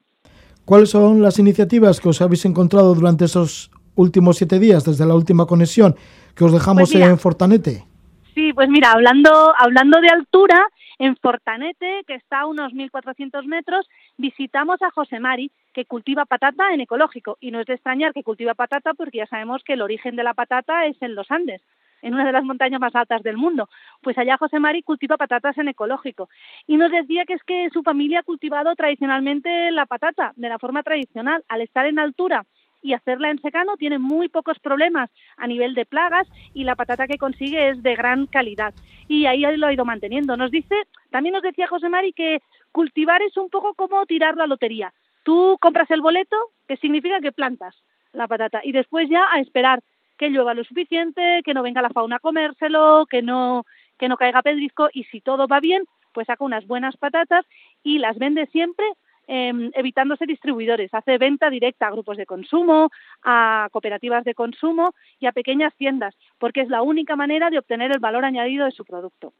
[0.65, 5.13] ¿Cuáles son las iniciativas que os habéis encontrado durante esos últimos siete días, desde la
[5.13, 5.95] última conexión
[6.35, 7.07] que os dejamos Pues mira.
[7.07, 7.85] en Fortanete?
[8.33, 10.65] Sí, pues mira, hablando, hablando de altura,
[11.01, 16.71] en Fortanete, que está a unos 1.400 metros, visitamos a José Mari, que cultiva patata
[16.75, 17.39] en ecológico.
[17.41, 20.23] Y no es de extrañar que cultiva patata porque ya sabemos que el origen de
[20.23, 21.63] la patata es en los Andes,
[22.03, 23.67] en una de las montañas más altas del mundo.
[24.03, 26.29] Pues allá José Mari cultiva patatas en ecológico.
[26.67, 30.59] Y nos decía que es que su familia ha cultivado tradicionalmente la patata de la
[30.59, 31.43] forma tradicional.
[31.47, 32.45] Al estar en altura
[32.81, 37.07] y hacerla en secano tiene muy pocos problemas a nivel de plagas y la patata
[37.07, 38.73] que consigue es de gran calidad.
[39.07, 40.37] Y ahí lo ha ido manteniendo.
[40.37, 40.75] Nos dice,
[41.09, 42.41] también nos decía José Mari que
[42.71, 44.93] cultivar es un poco como tirar la lotería.
[45.23, 47.75] Tú compras el boleto, que significa que plantas
[48.13, 49.81] la patata, y después ya a esperar
[50.17, 53.65] que llueva lo suficiente, que no venga la fauna a comérselo, que no,
[53.97, 57.45] que no caiga pedrisco, y si todo va bien, pues saca unas buenas patatas
[57.83, 58.85] y las vende siempre
[59.27, 62.89] em, evitándose distribuidores, hace venta directa a grupos de consumo,
[63.23, 67.91] a cooperativas de consumo y a pequeñas tiendas, porque es la única manera de obtener
[67.91, 69.33] el valor añadido de su producto.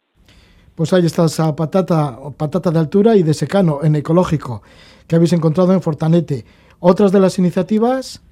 [0.76, 4.63] Pues ahí está esa patata, patata de altura y de secano en ecológico
[5.08, 6.46] que habéis encontrado en Fortanete.
[6.80, 8.24] Otras de las iniciativas.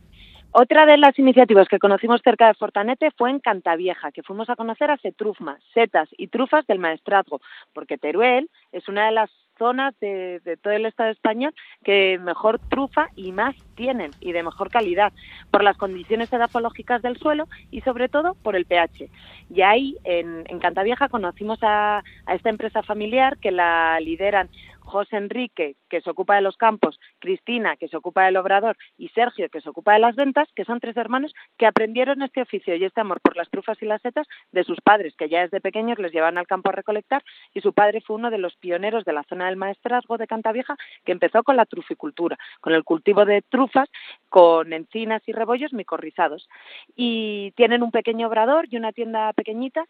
[0.52, 4.56] Otra de las iniciativas que conocimos cerca de Fortanete fue en Cantavieja, que fuimos a
[4.56, 7.42] conocer a Cetrufma, setas y trufas del maestrazgo,
[7.74, 9.30] porque Teruel es una de las
[9.60, 14.72] zonas de, todo el Estado español que mejor trufa y más tienen y de mejor
[14.72, 15.14] calidad
[15.52, 19.10] por las condiciones edapológicas del suelo y sobre todo por el pH.
[19.54, 24.50] Y ahí en, en Cantavieja conocimos a, a esta empresa familiar que la lideran
[24.90, 29.10] José Enrique, que se ocupa de los campos, Cristina, que se ocupa del obrador, y
[29.10, 32.76] Sergio, que se ocupa de las ventas, que son tres hermanos que aprendieron este oficio
[32.76, 35.62] y este amor por las trufas y las setas de sus padres, que ya desde
[35.62, 37.24] pequeños les llevan al campo a recolectar,
[37.54, 40.76] y su padre fue uno de los pioneros de la zona del maestrazgo de Cantavieja,
[41.06, 43.90] que empezó con la truficultura, con el cultivo de trufas,
[44.30, 46.50] con encinas y rebollos micorrizados.
[46.96, 49.86] Y tienen un pequeño obrador y una tienda pequeñita,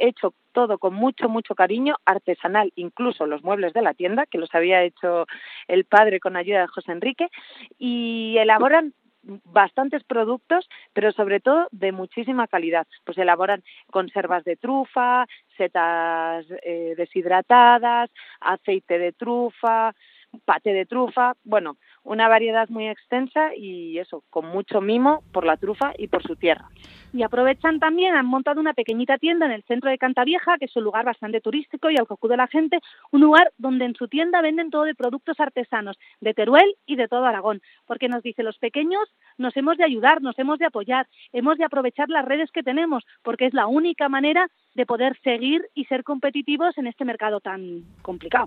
[0.00, 4.54] hecho todo con mucho, mucho cariño, artesanal, incluso los muebles de la tienda, que los
[4.54, 5.26] había hecho
[5.66, 7.28] el padre con ayuda de José Enrique,
[7.78, 12.86] y elaboran bastantes productos, pero sobre todo de muchísima calidad.
[13.04, 18.10] Pues elaboran conservas de trufa, setas eh, deshidratadas,
[18.40, 19.94] aceite de trufa,
[20.44, 21.76] pate de trufa, bueno,
[22.08, 26.36] una variedad muy extensa y eso, con mucho mimo por la trufa y por su
[26.36, 26.68] tierra.
[27.12, 30.76] Y aprovechan también, han montado una pequeñita tienda en el centro de Cantavieja, que es
[30.76, 32.80] un lugar bastante turístico y al que acude la gente,
[33.12, 37.08] un lugar donde en su tienda venden todo de productos artesanos, de Teruel y de
[37.08, 39.02] todo Aragón, porque nos dice, los pequeños
[39.36, 43.04] nos hemos de ayudar, nos hemos de apoyar, hemos de aprovechar las redes que tenemos,
[43.22, 47.82] porque es la única manera de poder seguir y ser competitivos en este mercado tan
[48.00, 48.46] complicado.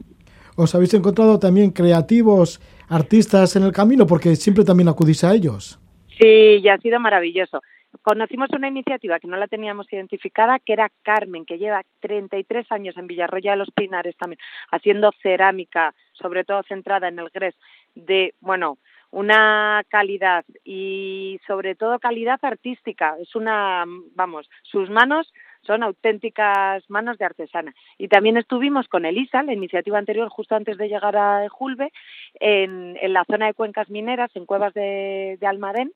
[0.55, 2.59] ¿Os habéis encontrado también creativos,
[2.91, 4.05] artistas en el camino?
[4.05, 5.79] Porque siempre también acudís a ellos.
[6.19, 7.61] Sí, y ha sido maravilloso.
[8.03, 12.95] Conocimos una iniciativa que no la teníamos identificada, que era Carmen, que lleva 33 años
[12.97, 14.39] en Villarroya de los Pinares también,
[14.71, 17.55] haciendo cerámica, sobre todo centrada en el gres,
[17.95, 18.77] de, bueno,
[19.11, 23.15] una calidad y sobre todo calidad artística.
[23.19, 23.83] Es una,
[24.15, 25.31] vamos, sus manos
[25.63, 27.73] son auténticas manos de artesana.
[27.97, 31.91] Y también estuvimos con Elisa, la iniciativa anterior, justo antes de llegar a Julve,
[32.39, 35.91] en, en la zona de cuencas mineras, en cuevas de, de Almadén,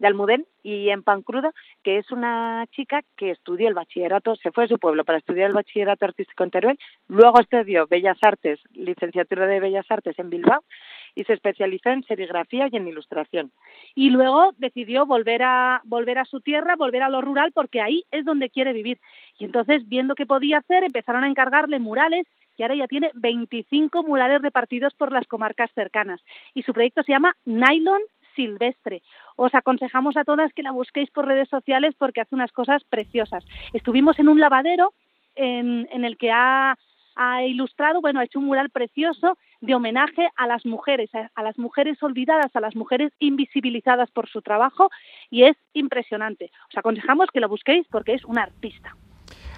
[0.00, 1.52] de Almudén y en Pancrudo,
[1.84, 5.48] que es una chica que estudió el bachillerato, se fue a su pueblo para estudiar
[5.48, 10.64] el bachillerato artístico en Teruel, luego estudió Bellas Artes, licenciatura de Bellas Artes en Bilbao
[11.14, 13.52] y se especializó en serigrafía y en ilustración.
[13.94, 18.04] Y luego decidió volver a volver a su tierra, volver a lo rural porque ahí
[18.10, 18.98] es donde quiere vivir.
[19.38, 24.02] Y entonces, viendo qué podía hacer, empezaron a encargarle murales y ahora ya tiene 25
[24.02, 26.20] murales repartidos por las comarcas cercanas.
[26.54, 28.02] Y su proyecto se llama Nylon
[28.36, 29.02] silvestre.
[29.36, 33.44] Os aconsejamos a todas que la busquéis por redes sociales porque hace unas cosas preciosas.
[33.72, 34.92] Estuvimos en un lavadero
[35.34, 36.76] en, en el que ha,
[37.22, 41.42] ha, ilustrado, bueno, ha hecho un mural precioso de homenaje a las mujeres, a, a
[41.42, 44.88] las mujeres olvidadas, a las mujeres invisibilizadas por su trabajo
[45.30, 46.50] y es impresionante.
[46.70, 48.96] Os aconsejamos que lo busquéis porque es un artista.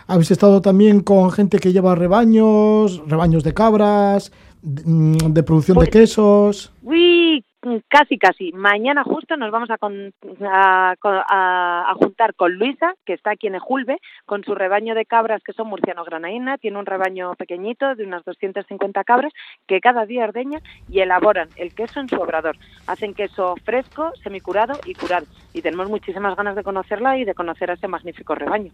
[0.08, 4.82] Habéis estado también con gente que lleva rebaños, rebaños de cabras, de,
[5.30, 6.72] de producción Pues- de quesos.
[6.82, 7.44] Uy,
[7.88, 8.52] casi, casi.
[8.52, 10.12] Mañana justo nos vamos a, con-
[10.44, 15.06] a, a- a juntar con Luisa, que está aquí en Ejulbe, con su rebaño de
[15.06, 16.58] cabras que son murciano-granaína.
[16.58, 19.32] Tiene un rebaño pequeñito de unas 250 cabras
[19.66, 22.56] que cada día ordeña y elaboran el queso en su obrador.
[22.86, 25.26] Hacen queso fresco, semicurado y curado.
[25.54, 28.72] Y tenemos muchísimas ganas de conocerla y de conocer a ese magnífico rebaño.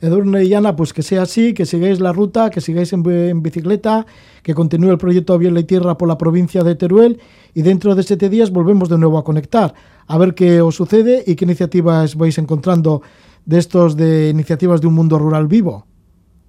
[0.00, 3.42] Edurne y Ana, pues que sea así, que sigáis la ruta, que sigáis en, en
[3.42, 4.06] bicicleta,
[4.42, 7.20] que continúe el proyecto Viela y Tierra por la provincia de Teruel
[7.54, 9.74] y dentro de siete días volvemos de nuevo a conectar,
[10.06, 13.02] a ver qué os sucede y qué iniciativas vais encontrando
[13.44, 15.86] de estos de iniciativas de un mundo rural vivo.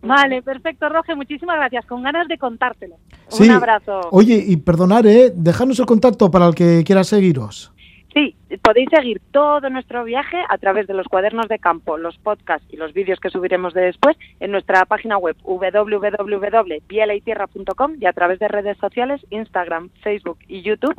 [0.03, 1.86] Vale, perfecto, Roge, muchísimas gracias.
[1.86, 2.97] Con ganas de contártelo.
[3.29, 3.43] Sí.
[3.43, 4.01] Un abrazo.
[4.12, 5.31] Oye, y perdonar, ¿eh?
[5.33, 7.72] Dejarnos el contacto para el que quiera seguiros.
[8.13, 12.71] Sí, podéis seguir todo nuestro viaje a través de los cuadernos de campo, los podcasts
[12.71, 18.38] y los vídeos que subiremos de después en nuestra página web www.bielaytierra.com y a través
[18.38, 20.93] de redes sociales, Instagram, Facebook y YouTube,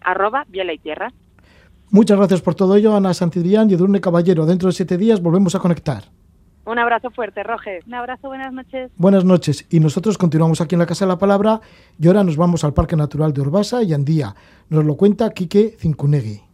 [0.00, 1.12] arroba Biela y Tierra.
[1.90, 4.46] Muchas gracias por todo ello, Ana Santidrián y Edurne Caballero.
[4.46, 6.04] Dentro de siete días volvemos a conectar.
[6.66, 7.80] Un abrazo fuerte, Roge.
[7.84, 8.92] Un abrazo, buenas noches.
[8.96, 9.66] Buenas noches.
[9.70, 11.60] Y nosotros continuamos aquí en la Casa de la Palabra
[11.98, 14.36] y ahora nos vamos al Parque Natural de Urbasa y Andía.
[14.68, 16.49] Nos lo cuenta Quique Cincunegui.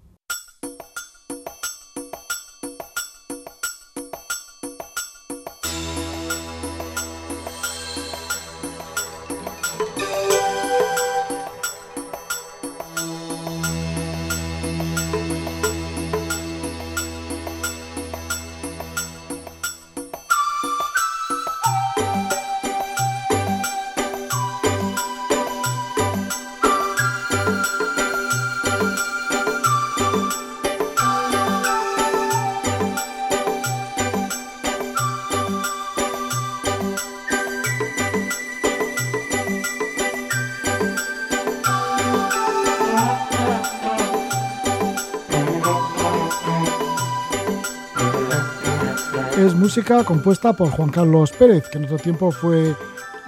[49.87, 52.75] Música compuesta por Juan Carlos Pérez, que en otro tiempo fue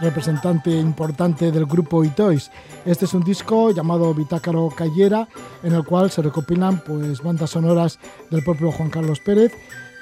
[0.00, 2.50] representante importante del grupo Itois.
[2.84, 5.28] Este es un disco llamado Bitácaro Cayera,
[5.62, 9.52] en el cual se recopilan pues, bandas sonoras del propio Juan Carlos Pérez.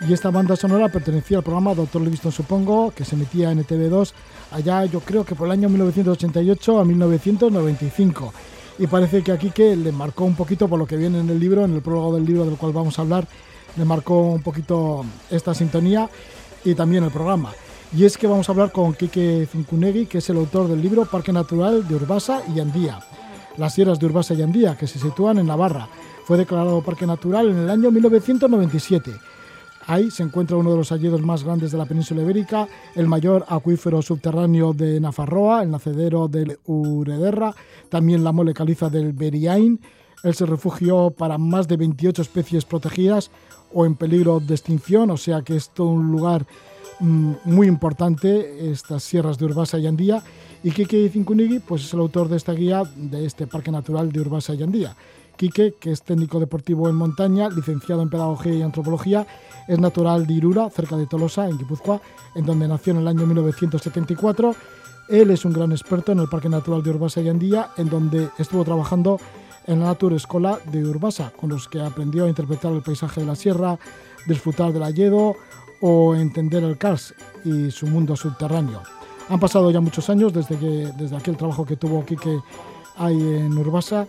[0.09, 4.14] Y esta banda sonora pertenecía al programa Doctor Livingston Supongo, que se emitía en TV2
[4.53, 8.33] allá, yo creo que por el año 1988 a 1995.
[8.79, 11.38] Y parece que aquí que le marcó un poquito por lo que viene en el
[11.38, 13.29] libro, en el prólogo del libro del cual vamos a hablar,
[13.77, 16.09] le marcó un poquito esta sintonía
[16.66, 17.52] y también el programa.
[17.96, 21.05] Y es que vamos a hablar con Quique Zincunegui, que es el autor del libro
[21.05, 22.98] Parque Natural de Urbasa y Andía.
[23.57, 25.88] Las sierras de Urbasa y Andía, que se sitúan en Navarra.
[26.24, 29.12] Fue declarado Parque Natural en el año 1997.
[29.87, 33.44] Ahí se encuentra uno de los hallazgos más grandes de la península ibérica, el mayor
[33.48, 37.55] acuífero subterráneo de Nafarroa, el nacedero del Urederra,
[37.88, 39.81] también la mole caliza del Beriain.
[40.22, 43.31] Él se refugió para más de 28 especies protegidas
[43.72, 46.46] o en peligro de extinción, o sea que es todo un lugar
[47.00, 50.22] mm, muy importante, estas sierras de Urbasa y Andía.
[50.62, 54.20] Y Kike Cincunigui pues es el autor de esta guía de este Parque Natural de
[54.20, 54.96] Urbasa y Andía.
[55.37, 59.26] Quique, que es técnico deportivo en montaña, licenciado en pedagogía y antropología,
[59.68, 62.00] es natural de Irura, cerca de Tolosa, en Guipúzcoa,
[62.35, 64.55] en donde nació en el año 1974.
[65.09, 68.31] Él es un gran experto en el Parque Natural de Urbasa y Andía, en donde
[68.38, 69.20] estuvo trabajando
[69.66, 73.26] en la Natur Escola de Urbasa, con los que aprendió a interpretar el paisaje de
[73.26, 73.79] la sierra,
[74.26, 75.37] disfrutar del Alledo
[75.81, 78.83] o entender el Cars y su mundo subterráneo.
[79.29, 82.38] Han pasado ya muchos años desde, que, desde aquel trabajo que tuvo Quique
[82.96, 84.07] ahí en Urbasa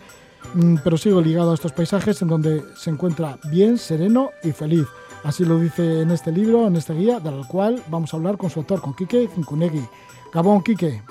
[0.54, 4.86] Mm, pero sigo ligado a estos paisajes en donde se encuentra bien, sereno y feliz.
[5.24, 8.50] Así lo dice en este libro, en esta guía, del cual vamos a hablar con
[8.50, 9.86] su autor, con Quique Zincunegui.
[10.34, 11.02] Gabón, Quique.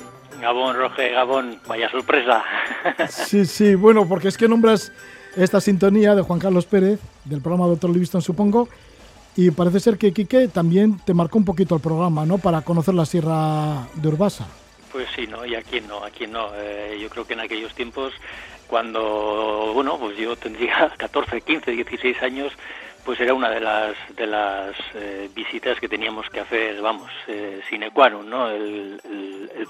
[0.41, 2.45] Gabón, Roge, Gabón, vaya sorpresa.
[3.09, 4.93] sí, sí, bueno, porque es que nombras
[5.37, 8.69] esta sintonía de Juan Carlos Pérez, del programa Doctor Livingston, supongo,
[9.37, 12.95] y parece ser que Quique también te marcó un poquito el programa, ¿no?, para conocer
[12.95, 14.47] la Sierra de Urbasa.
[14.91, 15.45] Pues sí, ¿no?
[15.45, 16.49] Y a quién no, a quién no.
[16.55, 18.15] Eh, yo creo que en aquellos tiempos
[18.67, 22.53] cuando, bueno, pues yo tendría 14, 15, 16 años,
[23.07, 27.61] pues era una de las de las eh, visitas que teníamos que hacer, vamos, eh,
[27.71, 28.51] sine qua non, ¿no?
[28.51, 29.01] El,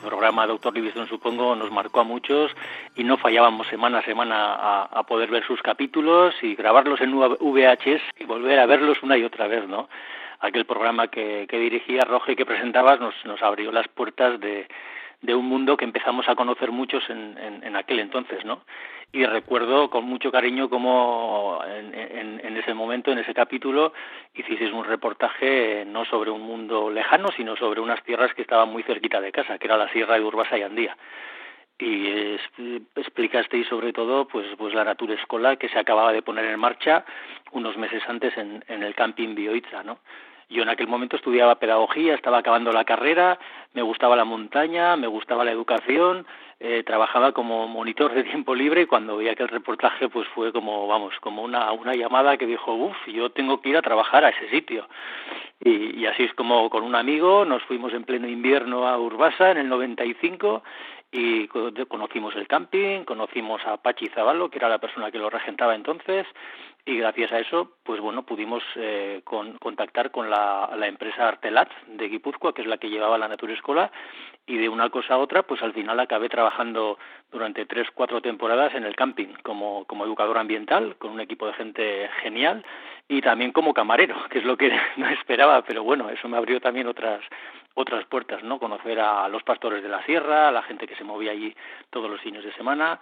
[0.01, 2.53] programa Doctor Livingston, supongo, nos marcó a muchos
[2.95, 8.03] y no fallábamos semana a semana a, poder ver sus capítulos y grabarlos en VHS
[8.19, 9.89] y volver a verlos una y otra vez, ¿no?
[10.41, 14.69] Aquel programa que, que dirigía Roge y que presentabas nos, nos abrió las puertas de,
[15.23, 18.63] de un mundo que empezamos a conocer muchos en, en, aquel entonces, ¿no?
[19.13, 23.93] Y recuerdo con mucho cariño cómo en, en, ese momento, en ese capítulo,
[24.35, 28.83] hicisteis un reportaje no sobre un mundo lejano, sino sobre unas tierras que estaban muy
[28.83, 30.97] cerquita de casa, que era la Sierra de Urbasa y Andía.
[31.79, 32.37] Y
[32.97, 37.05] explicasteis sobre todo pues, pues la Natura Escola que se acababa de poner en marcha
[37.53, 39.99] unos meses antes en, en el camping Bioitza, ¿no?
[40.49, 43.39] Yo en aquel momento estudiaba pedagogía, estaba acabando la carrera,
[43.75, 46.25] me gustaba la montaña, me gustaba la educación,
[46.61, 50.87] eh, trabajaba como monitor de tiempo libre y cuando vi aquel reportaje pues fue como,
[50.87, 54.29] vamos, como una, una llamada que dijo, uff, yo tengo que ir a trabajar a
[54.29, 54.89] ese sitio.
[55.59, 59.51] Y, y así es como con un amigo nos fuimos en pleno invierno a Urbasa
[59.51, 60.63] en el 95
[61.11, 65.75] y conocimos el camping, conocimos a Pachi Zaballo, que era la persona que lo regentaba
[65.75, 66.27] entonces,
[66.89, 72.55] y gracias a eso, pues bueno, pudimos eh, contactar con la, empresa Artelat de Guipúzcoa,
[72.55, 73.91] que es la que llevaba la Naturescola,
[74.47, 76.97] y de una cosa a otra, pues al final acabé trabajando
[77.33, 81.55] durante tres, cuatro temporadas en el camping como, como educador ambiental, con un equipo de
[81.55, 82.65] gente genial,
[83.09, 86.61] y también como camarero, que es lo que no esperaba, pero bueno, eso me abrió
[86.61, 87.21] también otras
[87.79, 88.59] otras puertas, ¿no?
[88.59, 91.55] Conocer a los pastores de la sierra, a la gente que se movía allí
[91.91, 92.99] todos los fines de semana,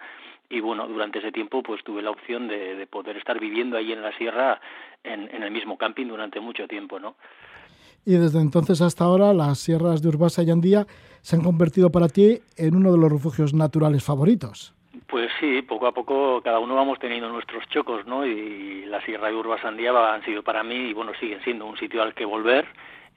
[0.49, 4.01] y bueno, durante ese tiempo pues tuve la opción de, poder estar viviendo ahí en
[4.01, 4.59] la sierra
[5.03, 7.15] en, en, el mismo camping durante mucho tiempo, ¿no?
[8.05, 10.85] Y desde entonces hasta ahora las sierras de Urbasa y Andía
[11.21, 14.75] se han convertido para ti en uno de los refugios naturales favoritos.
[15.07, 18.25] Pues sí, poco a poco cada uno vamos teniendo nuestros chocos, ¿no?
[18.25, 21.77] Y la Sierra de Urbasa Andía han sido para mí, y bueno, siguen siendo un
[21.77, 22.65] sitio al que volver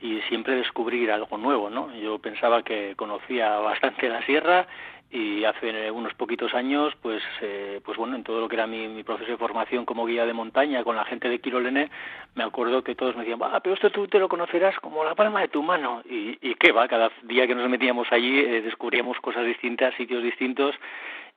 [0.00, 1.94] y siempre descubrir algo nuevo, ¿no?
[1.96, 4.66] Yo pensaba que conocía bastante la sierra
[5.10, 9.02] y hace unos poquitos años, pues, eh, pues bueno, en todo lo que era mi,
[9.04, 11.90] proceso de formación como guía de montaña con la gente de Quirolene,
[12.34, 15.14] me acuerdo que todos me decían, ah, pero esto tú te lo conocerás como la
[15.14, 16.02] palma de tu mano.
[16.08, 20.22] Y, y qué va, cada día que nos metíamos allí eh, descubríamos cosas distintas, sitios
[20.22, 20.74] distintos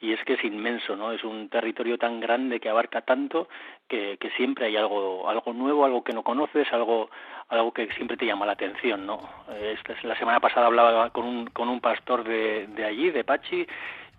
[0.02, 1.12] y es que es inmenso, ¿no?
[1.12, 3.48] Es un territorio tan grande que abarca tanto
[3.88, 7.10] que, que, siempre hay algo, algo nuevo, algo que no conoces, algo,
[7.50, 9.20] algo que siempre te llama la atención, ¿no?
[9.62, 13.68] Esta, la semana pasada hablaba con un, con un pastor de, de allí, de Pachi,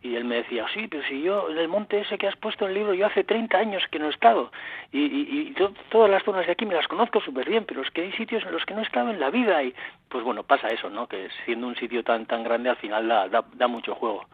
[0.03, 2.65] y él me decía, sí, pero si yo, en el monte ese que has puesto
[2.65, 4.51] en el libro, yo hace 30 años que no he estado.
[4.91, 5.55] Y, y,
[5.91, 8.43] todas las zonas de aquí me las conozco súper bien, pero es que hay sitios
[8.45, 9.63] en los que no he estado en la vida.
[9.63, 9.73] Y
[10.09, 11.07] pues bueno, pasa eso, ¿no?
[11.07, 14.27] Que siendo un sitio tan, tan grande, al final da, da, mucho juego.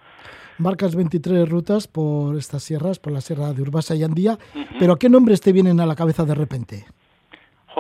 [0.59, 4.39] Marcas 23 rutas por estas sierras, por la sierra de Urbasa y Andía,
[4.79, 6.87] pero ¿qué nombres te vienen a la cabeza de repente?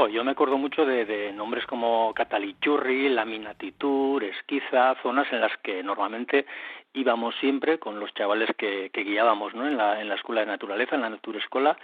[0.06, 6.46] yo me acuerdo mucho de, nombres como Catalichurri, Laminatitur, Esquiza, zonas en las que normalmente
[6.92, 9.66] íbamos siempre con los chavales que, guiábamos ¿no?
[9.66, 11.76] en, la, en la escuela de naturaleza, en la Naturescola,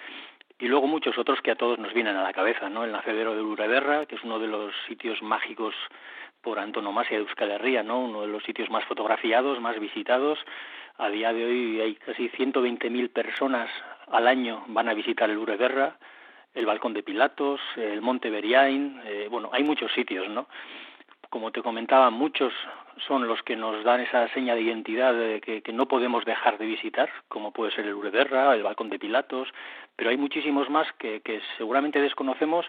[0.59, 2.84] y luego muchos otros que a todos nos vienen a la cabeza, ¿no?
[2.84, 5.74] El nacedero de Urederra, que es uno de los sitios mágicos
[6.42, 8.00] por antonomasia de Euskal Herria, ¿no?
[8.00, 10.38] Uno de los sitios más fotografiados, más visitados.
[10.96, 13.68] A día de hoy hay casi 120.000 personas
[14.07, 15.96] al año van a visitar el Urederra
[16.55, 20.46] el Balcón de Pilatos, el Monte Beriain, eh, bueno, hay muchos sitios, ¿no?
[21.35, 22.53] Como te comentaba, muchos
[23.09, 26.64] son los que nos dan esa seña de identidad de que, no podemos dejar de
[26.64, 29.49] visitar, como puede ser el Urederra, el Balcón de Pilatos,
[29.97, 31.20] pero hay muchísimos más que,
[31.59, 32.66] seguramente desconocemos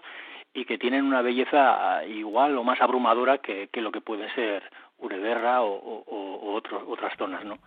[0.52, 4.64] y que tienen una belleza igual o más abrumadora que, lo que puede ser
[4.98, 7.58] Urederra o, otras zonas, ¿no?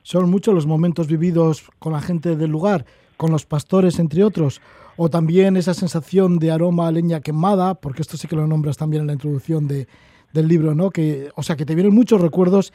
[0.00, 2.86] Son muchos los momentos vividos con la gente del lugar,
[3.18, 4.62] con los pastores, entre otros,
[4.96, 8.78] o también esa sensación de aroma a leña quemada, porque esto sí que lo nombras
[8.78, 9.86] también en la introducción de,
[10.32, 10.90] del libro, ¿no?
[10.90, 12.72] Que, o sea, que te vienen muchos recuerdos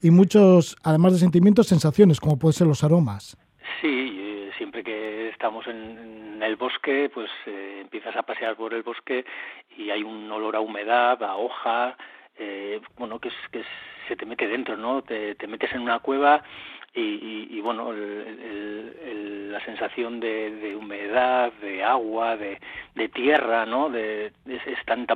[0.00, 3.36] y muchos, además de sentimientos, sensaciones, como pueden ser los aromas.
[3.80, 8.82] Sí, eh, siempre que estamos en, el bosque, pues eh, empiezas a pasear por el
[8.82, 9.24] bosque
[9.76, 11.96] y hay un olor a humedad, a hoja,
[12.38, 13.64] eh, bueno, que, es, que
[14.06, 15.02] se te mete dentro, ¿no?
[15.02, 16.44] Te, te metes en una cueva
[16.94, 22.58] y, bueno, la sensación de, humedad, de agua, de,
[23.10, 23.88] tierra, ¿no?
[23.88, 25.06] De, es, tan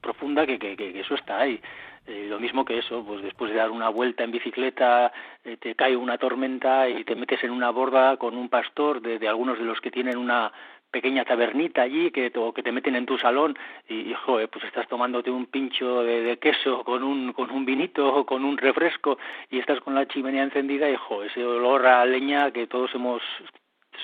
[0.00, 1.60] profunda que, que, eso está ahí.
[2.06, 5.10] Eh, lo mismo que eso, pues después de dar una vuelta en bicicleta,
[5.42, 9.18] eh, te cae una tormenta y te metes en una borda con un pastor de,
[9.18, 10.52] de algunos de los que tienen una
[10.94, 15.28] pequeña tabernita allí que, que te meten en tu salón y, joder, pues estás tomándote
[15.28, 19.18] un pincho de, queso con un, con un vinito o con un refresco
[19.50, 23.22] y estás con la chimenea encendida y joder, ese olor a leña que todos hemos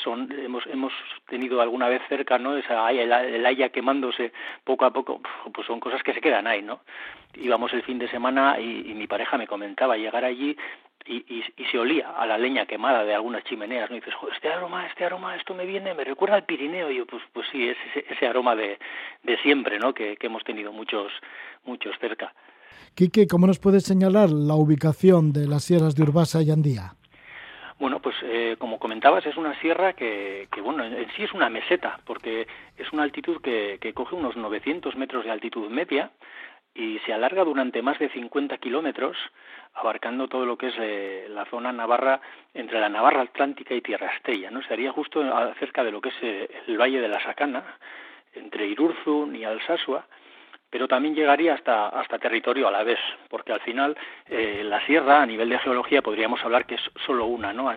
[0.02, 0.92] son hemos hemos
[1.28, 4.32] tenido alguna vez cerca no esa el, el haya quemándose
[4.64, 5.20] poco a poco
[5.52, 6.80] pues son cosas que se quedan ahí no
[7.34, 10.56] íbamos el fin de semana y, y mi pareja me comentaba llegar allí
[11.06, 13.96] y, y, se olía a la leña quemada de algunas chimeneas, ¿no?
[13.96, 16.90] Y dices, este aroma, este aroma, esto me viene, me recuerda al Pirineo.
[16.90, 18.78] Y yo, pues, pues sí, es ese, aroma de,
[19.22, 19.94] de siempre, ¿no?
[19.94, 21.10] Que, que, hemos tenido muchos,
[21.64, 22.34] muchos cerca.
[22.94, 26.94] Quique, ¿cómo nos puedes señalar la ubicación de las sierras de Urbasa y Andía?
[27.80, 31.48] Bueno, pues eh, como comentabas, es una sierra que, que, bueno, en sí es una
[31.48, 36.10] meseta, porque es una altitud que, que coge unos 900 metros de altitud media,
[36.74, 39.16] y se alarga durante más de 50 kilómetros,
[39.72, 42.20] abarcando todo lo que es eh, la zona navarra
[42.52, 44.60] entre la Navarra Atlántica y Tierra Estella, ¿no?
[44.60, 45.22] Estaría justo
[45.58, 47.64] cerca de lo que es eh, el Valle de la Sacana,
[48.34, 50.04] entre Irurzun y Alsasua,
[50.70, 52.98] pero también llegaría hasta, hasta territorio a la vez,
[53.28, 53.96] porque al final
[54.26, 57.70] eh, la sierra, a nivel de geología, podríamos hablar que es solo una, ¿no?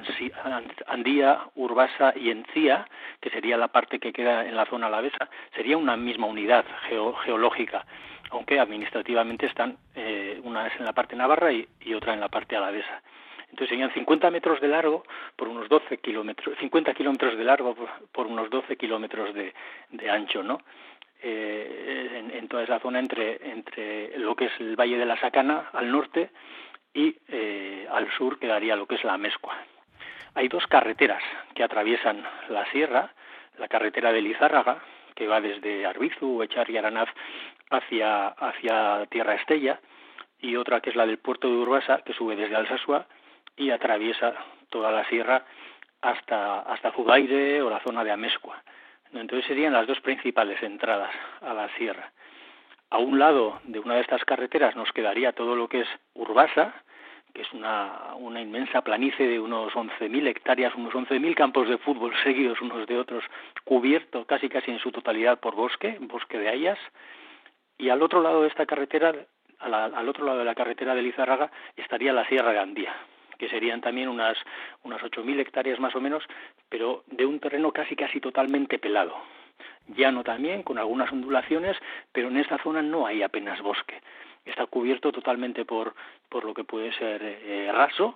[0.88, 2.88] Andía, Urbasa y Encía,
[3.20, 6.66] que sería la parte que queda en la zona alavesa, sería una misma unidad
[7.26, 7.86] geológica
[8.34, 12.56] aunque administrativamente están, eh, una es en la parte navarra y, otra en la parte
[12.56, 13.02] alavesa.
[13.44, 15.04] Entonces serían 50 metros de largo
[15.36, 17.76] por unos 12 kilómetros, 50 kilómetros de largo
[18.12, 19.54] por, unos 12 kilómetros de,
[20.10, 20.62] ancho, ¿no?
[21.26, 25.70] Eh, en, toda esa zona entre, entre lo que es el Valle de la Sacana
[25.72, 26.32] al norte
[26.94, 29.56] y eh, al sur quedaría lo que es la Mezcua.
[30.36, 31.24] Hay dos carreteras
[31.56, 33.14] que atraviesan la sierra,
[33.58, 34.84] la carretera de Lizárraga,
[35.16, 37.08] que va desde Arbizu, Echar y Aranaz
[37.70, 39.80] hacia, hacia Tierra Estella,
[40.40, 43.08] y otra que es la del puerto de Urbasa, que sube desde Alsasua
[43.56, 44.34] y atraviesa
[44.70, 45.46] toda la sierra
[46.02, 48.62] hasta, hasta Zugaire o la zona de Amescua.
[49.14, 51.12] Entonces serían las dos principales entradas
[51.42, 52.12] a la sierra.
[52.90, 56.74] A un lado de una de estas carreteras nos quedaría todo lo que es Urbasa,
[57.34, 62.62] que es una, inmensa planicie de unos 11.000 hectáreas, unos 11.000 campos de fútbol seguidos
[62.62, 63.24] unos de otros,
[63.64, 66.80] cubierto casi casi en su totalidad por bosque, bosque de hayas,
[67.78, 69.14] y al otro lado de esta carretera,
[69.60, 72.96] al, otro lado de la carretera de Lizarraga, estaría la Sierra de Andía,
[73.44, 74.38] que serían también unas,
[74.84, 76.24] unas 8.000 hectáreas más o menos,
[76.70, 79.16] pero de un terreno casi casi totalmente pelado.
[79.88, 81.78] Llano también, con algunas ondulaciones,
[82.14, 84.02] pero en esta zona no hay apenas bosque
[84.46, 85.94] está cubierto totalmente por,
[86.30, 88.16] por lo que puede ser eh, raso,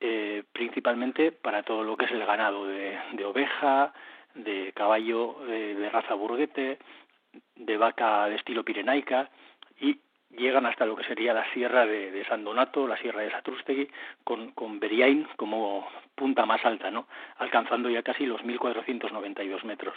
[0.00, 3.92] eh, principalmente para todo lo que es el ganado de, de oveja,
[4.34, 6.78] de caballo eh, de raza burguete,
[7.54, 9.30] de vaca de estilo pirenaica
[9.80, 9.98] y
[10.36, 13.88] llegan hasta lo que sería la sierra de, San Donato, la sierra de Satrústegui,
[14.24, 17.06] con, con Beriain como punta más alta, ¿no?
[17.38, 19.94] alcanzando ya casi los 1.492 metros.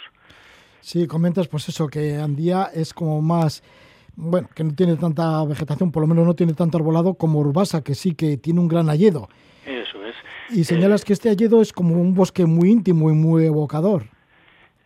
[0.82, 3.64] Sí, comentas pues eso, que Andía es como más,
[4.16, 7.84] bueno, que no tiene tanta vegetación, por lo menos no tiene tanto arbolado como Urbasa,
[7.84, 9.28] que sí que tiene un gran alledo.
[9.66, 10.16] Eso es.
[10.50, 14.04] Y señalas eh, que este alledo es como un bosque muy íntimo y muy evocador,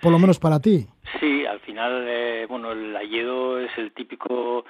[0.02, 0.88] por lo menos para ti.
[1.20, 4.64] Sí, al final, eh, bueno, el alledo es el típico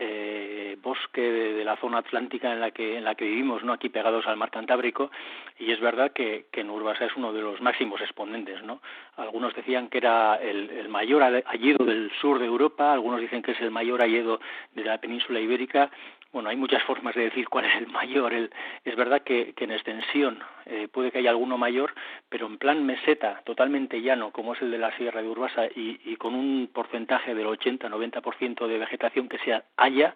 [0.00, 3.90] eh, bosque de, la zona atlántica en la que en la que vivimos, no aquí
[3.90, 5.10] pegados al mar Cantábrico,
[5.58, 8.80] y es verdad que, que Urbasa es uno de los máximos exponentes, ¿no?
[9.16, 13.52] Algunos decían que era el, el mayor alledo del sur de Europa, algunos dicen que
[13.52, 14.40] es el mayor alledo
[14.74, 15.90] de la península ibérica,
[16.32, 18.32] bueno, hay muchas formas de decir cuál es el mayor.
[18.32, 18.50] El,
[18.84, 21.94] es verdad que, en extensión eh, puede que haya alguno mayor,
[22.28, 26.16] pero en plan meseta, totalmente llano, como es el de la Sierra de Urbasa, y,
[26.16, 30.14] con un porcentaje del 80-90% de vegetación que se haya,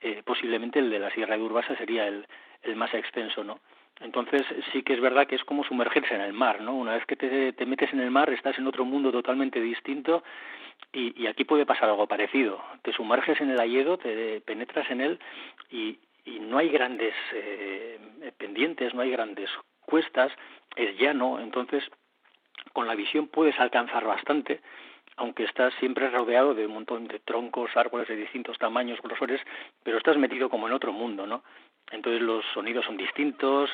[0.00, 2.26] eh, posiblemente el de la Sierra de Urbasa sería el,
[2.62, 3.60] el más extenso, ¿no?
[4.00, 6.74] Entonces sí que es verdad que es como sumergirse en el mar, ¿no?
[6.74, 10.24] Una vez que te, te metes en el mar estás en otro mundo totalmente distinto
[10.92, 12.62] y, aquí puede pasar algo parecido.
[12.82, 15.18] Te sumerges en el ayedo, te penetras en él
[15.70, 15.98] y,
[16.40, 17.98] no hay grandes eh,
[18.36, 20.30] pendientes, no hay grandes cuestas,
[20.76, 21.82] es llano, entonces
[22.72, 24.60] con la visión puedes alcanzar bastante,
[25.16, 29.40] aunque estás siempre rodeado de un montón de troncos, árboles de distintos tamaños, grosores,
[29.82, 31.42] pero estás metido como en otro mundo, ¿no?
[31.90, 33.70] Entonces los sonidos son distintos.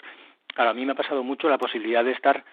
[0.56, 2.44] Ahora, a mí me ha pasado mucho la posibilidad de estar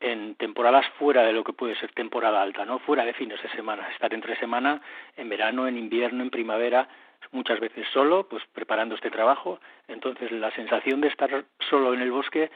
[0.00, 2.80] en temporadas fuera de lo que puede ser temporada alta, ¿no?
[2.80, 4.80] Fuera de fines de semana, estar entre semana,
[5.16, 6.88] en verano, en invierno, en primavera,
[7.30, 9.60] muchas veces solo, pues preparando este trabajo.
[9.86, 12.50] Entonces la sensación de estar solo en el bosque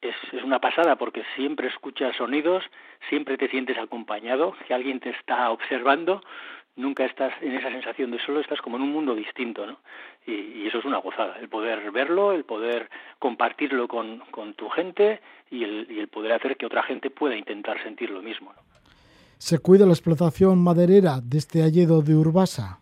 [0.00, 2.64] es, es una pasada porque siempre escuchas sonidos,
[3.08, 6.22] siempre te sientes acompañado, que alguien te está observando,
[6.76, 9.78] nunca estás en esa sensación de solo, estás como en un mundo distinto, ¿no?
[10.26, 15.20] Y, eso es una gozada, el poder verlo, el poder compartirlo con, con tu gente
[15.50, 18.52] y el, y el, poder hacer que otra gente pueda intentar sentir lo mismo.
[19.38, 22.78] ¿Se cuida la explotación maderera de este alledo de Urbasa?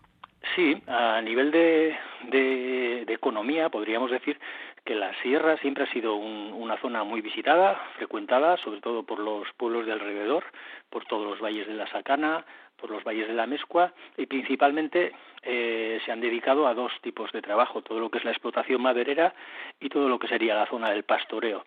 [0.55, 1.95] Sí, a nivel de,
[2.29, 4.39] de, economía podríamos decir
[4.85, 9.47] que la sierra siempre ha sido una zona muy visitada, frecuentada, sobre todo por los
[9.57, 10.43] pueblos de alrededor,
[10.89, 12.45] por todos los valles de la Sacana,
[12.79, 15.13] por los valles de la Mezcua y principalmente
[15.43, 18.81] eh, se han dedicado a dos tipos de trabajo, todo lo que es la explotación
[18.81, 19.33] maderera
[19.79, 21.65] y todo lo que sería la zona del pastoreo.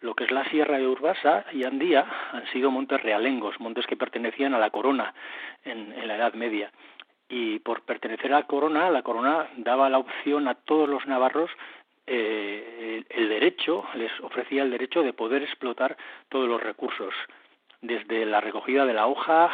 [0.00, 3.96] Lo que es la Sierra de Urbasa y Andía han sido montes realengos, montes que
[3.96, 5.14] pertenecían a la corona
[5.64, 6.70] en, la Edad Media.
[7.28, 11.50] Y por pertenecer a la corona, la corona daba la opción a todos los navarros
[12.06, 15.96] eh, el derecho, les ofrecía el derecho de poder explotar
[16.28, 17.14] todos los recursos,
[17.80, 19.50] desde la recogida de la hoja,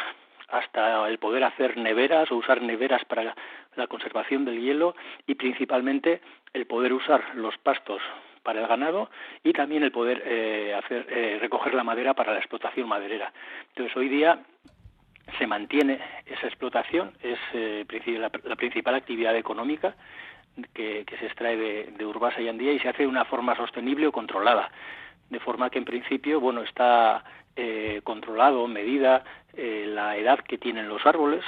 [0.51, 3.35] hasta el poder hacer neveras o usar neveras para
[3.75, 4.95] la conservación del hielo
[5.25, 6.21] y principalmente
[6.53, 8.01] el poder usar los pastos
[8.43, 9.09] para el ganado
[9.43, 13.31] y también el poder eh, hacer eh, recoger la madera para la explotación maderera.
[13.69, 14.39] Entonces hoy día
[15.37, 17.85] se mantiene esa explotación, es eh,
[18.19, 19.95] la, principal actividad económica
[20.73, 24.07] que, se extrae de, de Urbasa y Andía y se hace de una forma sostenible
[24.07, 24.69] o controlada,
[25.29, 27.23] de forma que en principio bueno está
[27.55, 29.23] eh, controlado, medida
[29.53, 31.43] eh, la edad que tienen los árboles,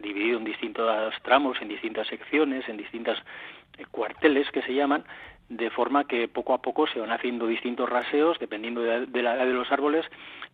[0.00, 3.18] dividido en distintos tramos, en distintas secciones, en distintas
[3.76, 5.04] eh, cuarteles que se llaman,
[5.48, 9.46] de forma que poco a poco se van haciendo distintos raseos dependiendo de, la edad
[9.46, 10.04] de los árboles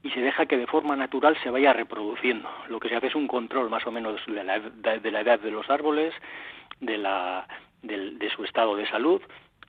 [0.03, 2.49] y se deja que de forma natural se vaya reproduciendo.
[2.69, 5.41] Lo que se hace es un control más o menos de la, de la edad
[5.41, 6.15] de los árboles,
[6.81, 7.47] de, la,
[7.83, 9.21] de, su estado de salud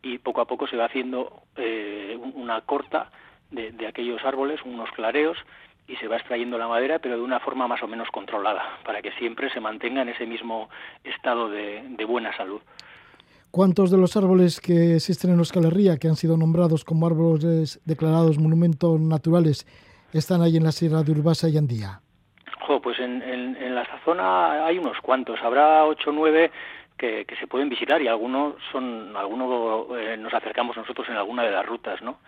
[0.04, 3.10] y poco a poco se va haciendo eh, una corta
[3.56, 5.38] de, aquellos árboles, unos clareos,
[5.88, 9.02] y se va extrayendo la madera, pero de una forma más o menos controlada, para
[9.02, 10.70] que siempre se mantenga en ese mismo
[11.04, 12.62] estado de, buena salud.
[13.52, 17.80] ¿Cuántos de los árboles que existen en Euskal Herria, que han sido nombrados como árboles
[17.86, 19.66] declarados monumentos naturales,
[20.12, 22.02] están ahí en la Sierra de Urbasa y Andía?
[22.82, 26.52] pues en, en, la zona hay unos cuantos, habrá ocho o nueve
[26.98, 31.52] que, se pueden visitar y algunos son, algunos eh, nos acercamos nosotros en alguna de
[31.52, 32.20] las rutas, ¿no?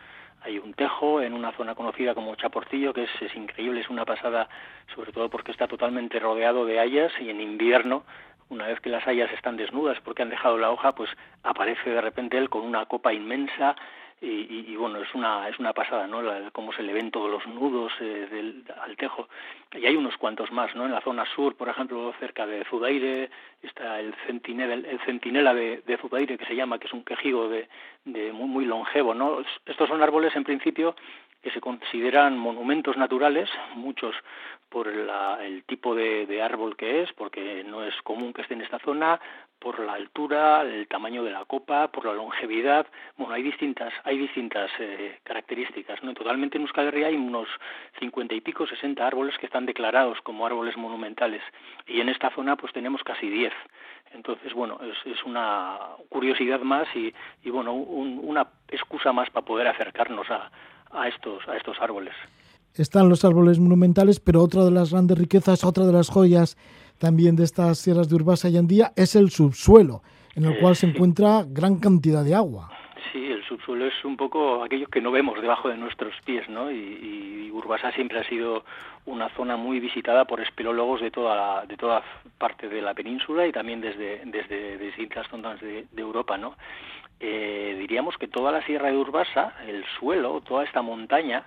[0.42, 4.48] Hay un tejo en una zona conocida como Chaportillo, que es, increíble, es una pasada,
[4.96, 8.04] sobre todo porque está totalmente rodeado de hayas y en invierno
[8.50, 11.10] una vez que las hayas están desnudas porque han dejado la hoja, pues
[11.44, 13.76] aparece de repente él con una copa inmensa
[14.20, 16.22] y, bueno, es una, es una pasada, ¿no?
[16.52, 19.28] cómo se le ven todos los nudos eh, del, al tejo.
[19.74, 20.86] Y hay unos cuantos más, ¿no?
[20.86, 23.30] En la zona sur, por ejemplo, cerca de Zudaire,
[23.62, 27.48] está el centinela, el centinela de, de Zudaire, que se llama, que es un quejigo
[27.48, 27.68] de,
[28.06, 29.44] de muy, muy longevo, ¿no?
[29.66, 30.96] Estos son árboles, en principio,
[31.42, 34.16] que se consideran monumentos naturales, muchos
[34.70, 38.80] por el tipo de, árbol que es, porque no es común que esté en esta
[38.80, 39.20] zona,
[39.60, 42.86] por la altura, el tamaño de la copa, por la longevidad.
[43.16, 46.04] Bueno, hay distintas, hay distintas eh, características.
[46.04, 46.14] ¿no?
[46.14, 47.48] Totalmente en Euskal Herria hay unos
[48.00, 51.42] cincuenta y pico, sesenta árboles que están declarados como árboles monumentales
[51.88, 53.54] y en esta zona pues tenemos casi diez.
[54.14, 55.80] Entonces, bueno, es, una
[56.10, 57.14] curiosidad más y,
[57.50, 60.50] bueno, una excusa más para poder acercarnos a,
[60.92, 62.14] a estos, a estos árboles
[62.82, 66.58] están los árboles monumentales, pero otra de las grandes riquezas, otra de las joyas
[67.00, 70.02] también de estas sierras de Urbasa y Andía es el subsuelo,
[70.36, 72.70] en el cual se encuentra gran cantidad de agua.
[73.12, 76.72] Sí, el subsuelo es un poco aquello que no vemos debajo de nuestros pies, ¿no?
[76.72, 78.64] Y, Urbasa siempre ha sido
[79.08, 82.04] una zona muy visitada por espeleólogos de toda de toda
[82.38, 86.56] parte de la península y también desde desde distintas zonas de, Europa, ¿no?
[87.20, 91.46] Eh, diríamos que toda la sierra de Urbasa, el suelo, toda esta montaña,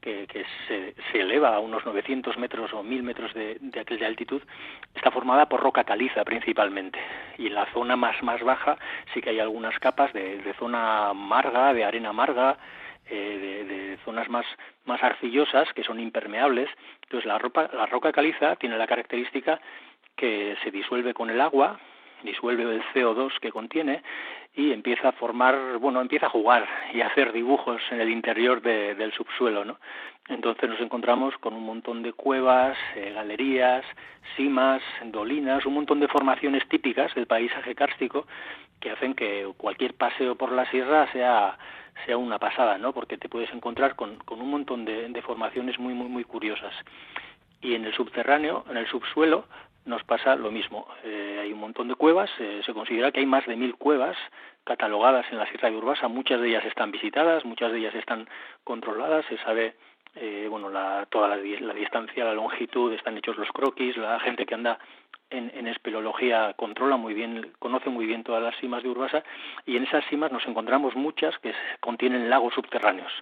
[0.00, 0.26] que,
[0.66, 4.40] se, se, eleva a unos 900 metros o 1000 metros de, de, altitud,
[4.94, 6.98] está formada por roca caliza principalmente.
[7.36, 8.78] Y en la zona más, más baja
[9.12, 12.58] sí que hay algunas capas de, de zona amarga, de arena amarga,
[13.10, 14.46] eh, de, zonas más,
[14.84, 16.68] más arcillosas que son impermeables.
[17.04, 19.60] Entonces la, ropa, la roca caliza tiene la característica
[20.16, 21.78] que se disuelve con el agua,
[22.22, 24.02] disuelve el CO2 que contiene
[24.54, 28.60] y empieza a formar, bueno, empieza a jugar y a hacer dibujos en el interior
[28.60, 29.78] del subsuelo, ¿no?
[30.28, 33.84] Entonces nos encontramos con un montón de cuevas, eh, galerías,
[34.36, 38.26] simas, dolinas, un montón de formaciones típicas del paisaje kárstico
[38.80, 41.56] que hacen que cualquier paseo por la sierra sea
[42.06, 42.92] sea una pasada, ¿no?
[42.92, 46.72] Porque te puedes encontrar con, con un montón de, de formaciones muy, muy, muy curiosas.
[47.60, 49.46] Y en el subterráneo, en el subsuelo,
[49.84, 50.86] nos pasa lo mismo.
[51.04, 54.16] Eh, hay un montón de cuevas, eh, se considera que hay más de mil cuevas
[54.64, 58.28] catalogadas en la Sierra de Urbasa, muchas de ellas están visitadas, muchas de ellas están
[58.64, 59.74] controladas, se sabe
[60.14, 64.54] eh, bueno, la, toda la, distancia, la longitud, están hechos los croquis, la gente que
[64.54, 64.78] anda
[65.30, 69.22] en, en espeleología controla muy bien, conoce muy bien todas las cimas de Urbasa
[69.64, 73.12] y en esas cimas nos encontramos muchas que contienen lagos subterráneos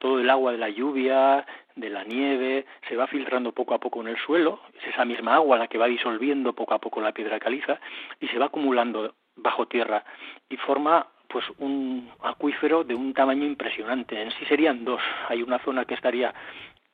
[0.00, 1.46] todo el agua de la lluvia,
[1.76, 5.34] de la nieve, se va filtrando poco a poco en el suelo, es esa misma
[5.34, 7.78] agua la que va disolviendo poco a poco la piedra caliza
[8.18, 10.02] y se va acumulando bajo tierra
[10.48, 14.20] y forma pues un acuífero de un tamaño impresionante.
[14.20, 15.00] En sí serían dos.
[15.28, 16.34] Hay una zona que estaría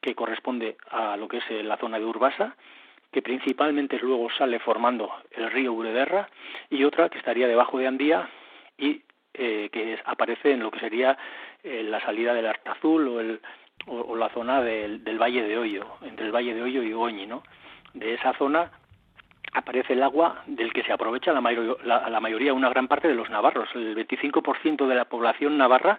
[0.00, 2.54] que corresponde a lo que es eh, la zona de Urbasa,
[3.10, 6.28] que principalmente luego sale formando el río Urederra,
[6.68, 8.28] y otra que estaría debajo de Andía
[8.76, 9.02] y
[9.38, 11.16] eh, que aparece en lo que sería
[11.66, 13.40] eh, la salida del Artazul o, el,
[13.86, 17.26] o, la zona del, del, Valle de Hoyo, entre el Valle de Hoyo y Goñi,
[17.26, 17.42] ¿no?
[17.92, 18.70] De esa zona
[19.52, 23.08] aparece el agua del que se aprovecha la, mayor, la, la mayoría, una gran parte
[23.08, 23.68] de los navarros.
[23.74, 25.98] El 25% de la población navarra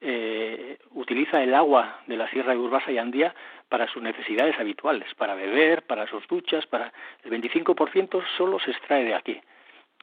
[0.00, 3.34] eh, utiliza el agua de la Sierra de Urbasa y Andía
[3.68, 6.92] para sus necesidades habituales, para beber, para sus duchas, para
[7.24, 9.40] el 25% solo se extrae de aquí.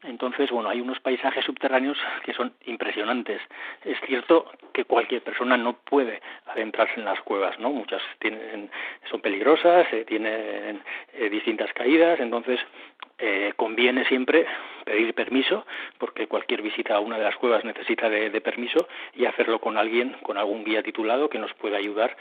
[0.08, 3.42] Entonces, bueno, hay unos paisajes subterráneos que son impresionantes.
[3.84, 7.72] Es cierto que cualquier persona no puede adentrarse en las cuevas, ¿no?
[7.72, 8.70] Muchas tienen,
[9.10, 10.82] son peligrosas, eh, tienen
[11.14, 12.60] eh, distintas caídas, entonces
[13.18, 14.46] eh, conviene siempre
[14.84, 15.66] pedir permiso,
[15.98, 20.18] porque cualquier visita a una de las cuevas necesita de, permiso y hacerlo con alguien,
[20.22, 22.16] con algún guía titulado que nos pueda ayudar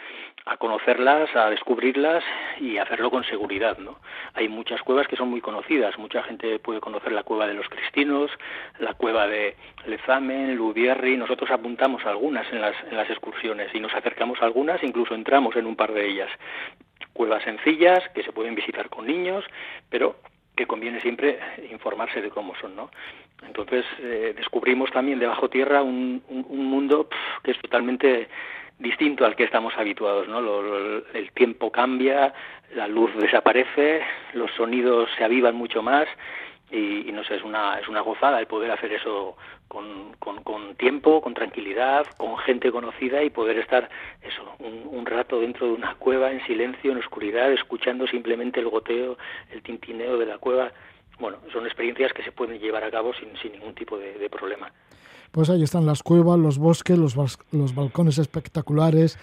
[0.47, 2.23] a conocerlas, a descubrirlas
[2.61, 3.99] y hacerlo con seguridad, ¿no?
[4.35, 7.69] Hay muchas cuevas que son muy conocidas, mucha gente puede conocer la cueva de los
[7.69, 8.31] cristinos,
[8.79, 13.95] la cueva de Lezamen, Lubierri, nosotros apuntamos algunas en las, en las excursiones y nos
[13.95, 16.31] acercamos a algunas, incluso entramos en un par de ellas.
[17.13, 19.45] Cuevas sencillas que se pueden visitar con niños,
[19.91, 20.17] pero
[20.57, 21.39] que conviene siempre
[21.71, 22.91] informarse de cómo son, ¿no?
[23.47, 27.09] Entonces eh, descubrimos también debajo tierra un, un, mundo
[27.43, 28.29] que es totalmente
[28.79, 30.39] distinto al que estamos habituados, ¿no?
[31.13, 32.33] el tiempo cambia,
[32.75, 34.03] la luz desaparece,
[34.33, 36.09] los sonidos se avivan mucho más
[36.75, 39.37] y, no sé, es una, es una gozada el poder hacer eso
[39.69, 43.89] con, con, tiempo, con tranquilidad, con gente conocida y poder estar
[44.23, 49.17] eso, un, rato dentro de una cueva en silencio, en oscuridad, escuchando simplemente el goteo,
[49.53, 50.73] el tintineo de la cueva.
[51.21, 54.29] Bueno, son experiencias que se pueden llevar a cabo sin, sin ningún tipo de, de
[54.31, 54.73] problema.
[55.31, 57.17] Pues ahí están las cuevas, los bosques, los,
[57.53, 59.19] los balcones espectaculares,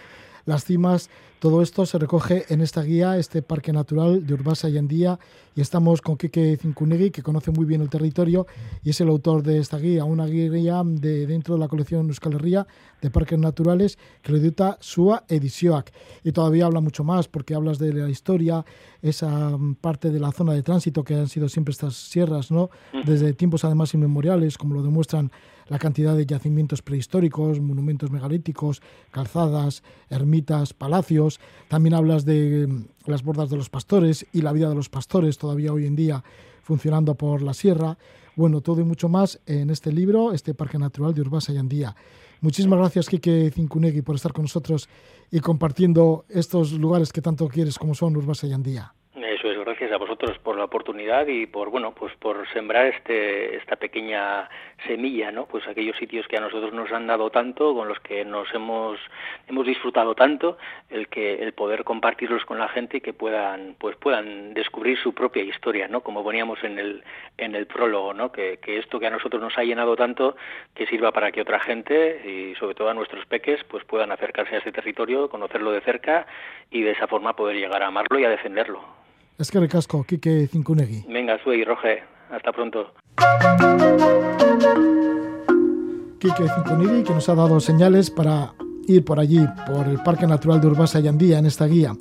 [0.45, 1.10] las cimas
[1.42, 5.18] Todo esto se recoge en esta guía, este parque natural de Urbasa y Andía,
[5.56, 8.46] y estamos con Kike Cincunegui, que conoce muy bien el territorio
[8.84, 12.34] y es el autor de esta guía, una guía de dentro de la colección Euskal
[12.34, 12.68] Herria
[13.02, 15.92] de parques naturales que lo edita Sua Edisioac.
[16.24, 18.64] Y todavía habla mucho más porque hablas de la historia,
[19.02, 22.70] esa parte de la zona de tránsito que han sido siempre estas sierras, ¿no?
[23.04, 25.32] Desde tiempos además inmemoriales, como lo demuestran
[25.68, 31.31] la cantidad de yacimientos prehistóricos, monumentos megalíticos, calzadas, ermitas, palacios.
[31.68, 35.38] También hablas de mm, las bordas de los pastores y la vida de los pastores
[35.38, 36.24] todavía hoy en día
[36.62, 37.98] funcionando por la sierra.
[38.36, 41.96] Bueno, todo y mucho más en este libro, este Parque Natural de Urbasa y Andía.
[42.40, 44.90] Muchísimas gracias, Kike Cincunegui, por estar con nosotros
[45.30, 48.94] y compartiendo estos lugares que tanto quieres como son Urbasa y Andía
[49.72, 54.49] gracias a vosotros por la oportunidad y por bueno pues por sembrar este esta pequeña
[54.86, 58.26] semilla no pues aquellos sitios que a nosotros nos han dado tanto con los que
[58.26, 58.99] nos hemos
[59.47, 60.57] hemos disfrutado tanto
[60.89, 65.13] el que el poder compartirlos con la gente y que puedan pues puedan descubrir su
[65.13, 67.03] propia historia no como poníamos en el
[67.38, 70.36] en el prólogo no que, que esto que a nosotros nos ha llenado tanto
[70.76, 74.55] que sirva para que otra gente y sobre todo a nuestros peques pues puedan acercarse
[74.55, 76.28] a este territorio conocerlo de cerca
[76.69, 79.01] y de esa forma poder llegar a amarlo y a defenderlo
[79.38, 81.06] es que recasco, Kike Cincunegui.
[81.08, 82.94] Venga, Sui, Roge, hasta pronto.
[86.20, 88.54] Kike Cincunegui, que nos ha dado señales para
[88.88, 91.94] ir por allí, por el Parque Natural de Urbasa y Andía, en esta guía.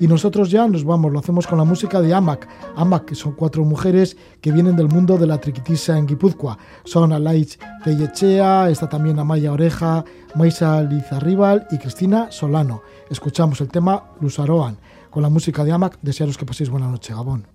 [0.00, 2.48] Y nosotros ya nos vamos, lo hacemos con la música de Amac.
[2.76, 6.58] Amac, que son cuatro mujeres que vienen del mundo de la triquitisa en Guipúzcoa.
[6.84, 10.04] Son Alaich Tellechea, está también Amaya Oreja,
[10.34, 12.82] Maisa Lizarribal y Cristina Solano.
[13.10, 14.76] Escuchamos el tema Lusaroan
[15.12, 15.98] con la música de Amac.
[16.02, 17.46] Desearos que paséis buena noche, Gabón.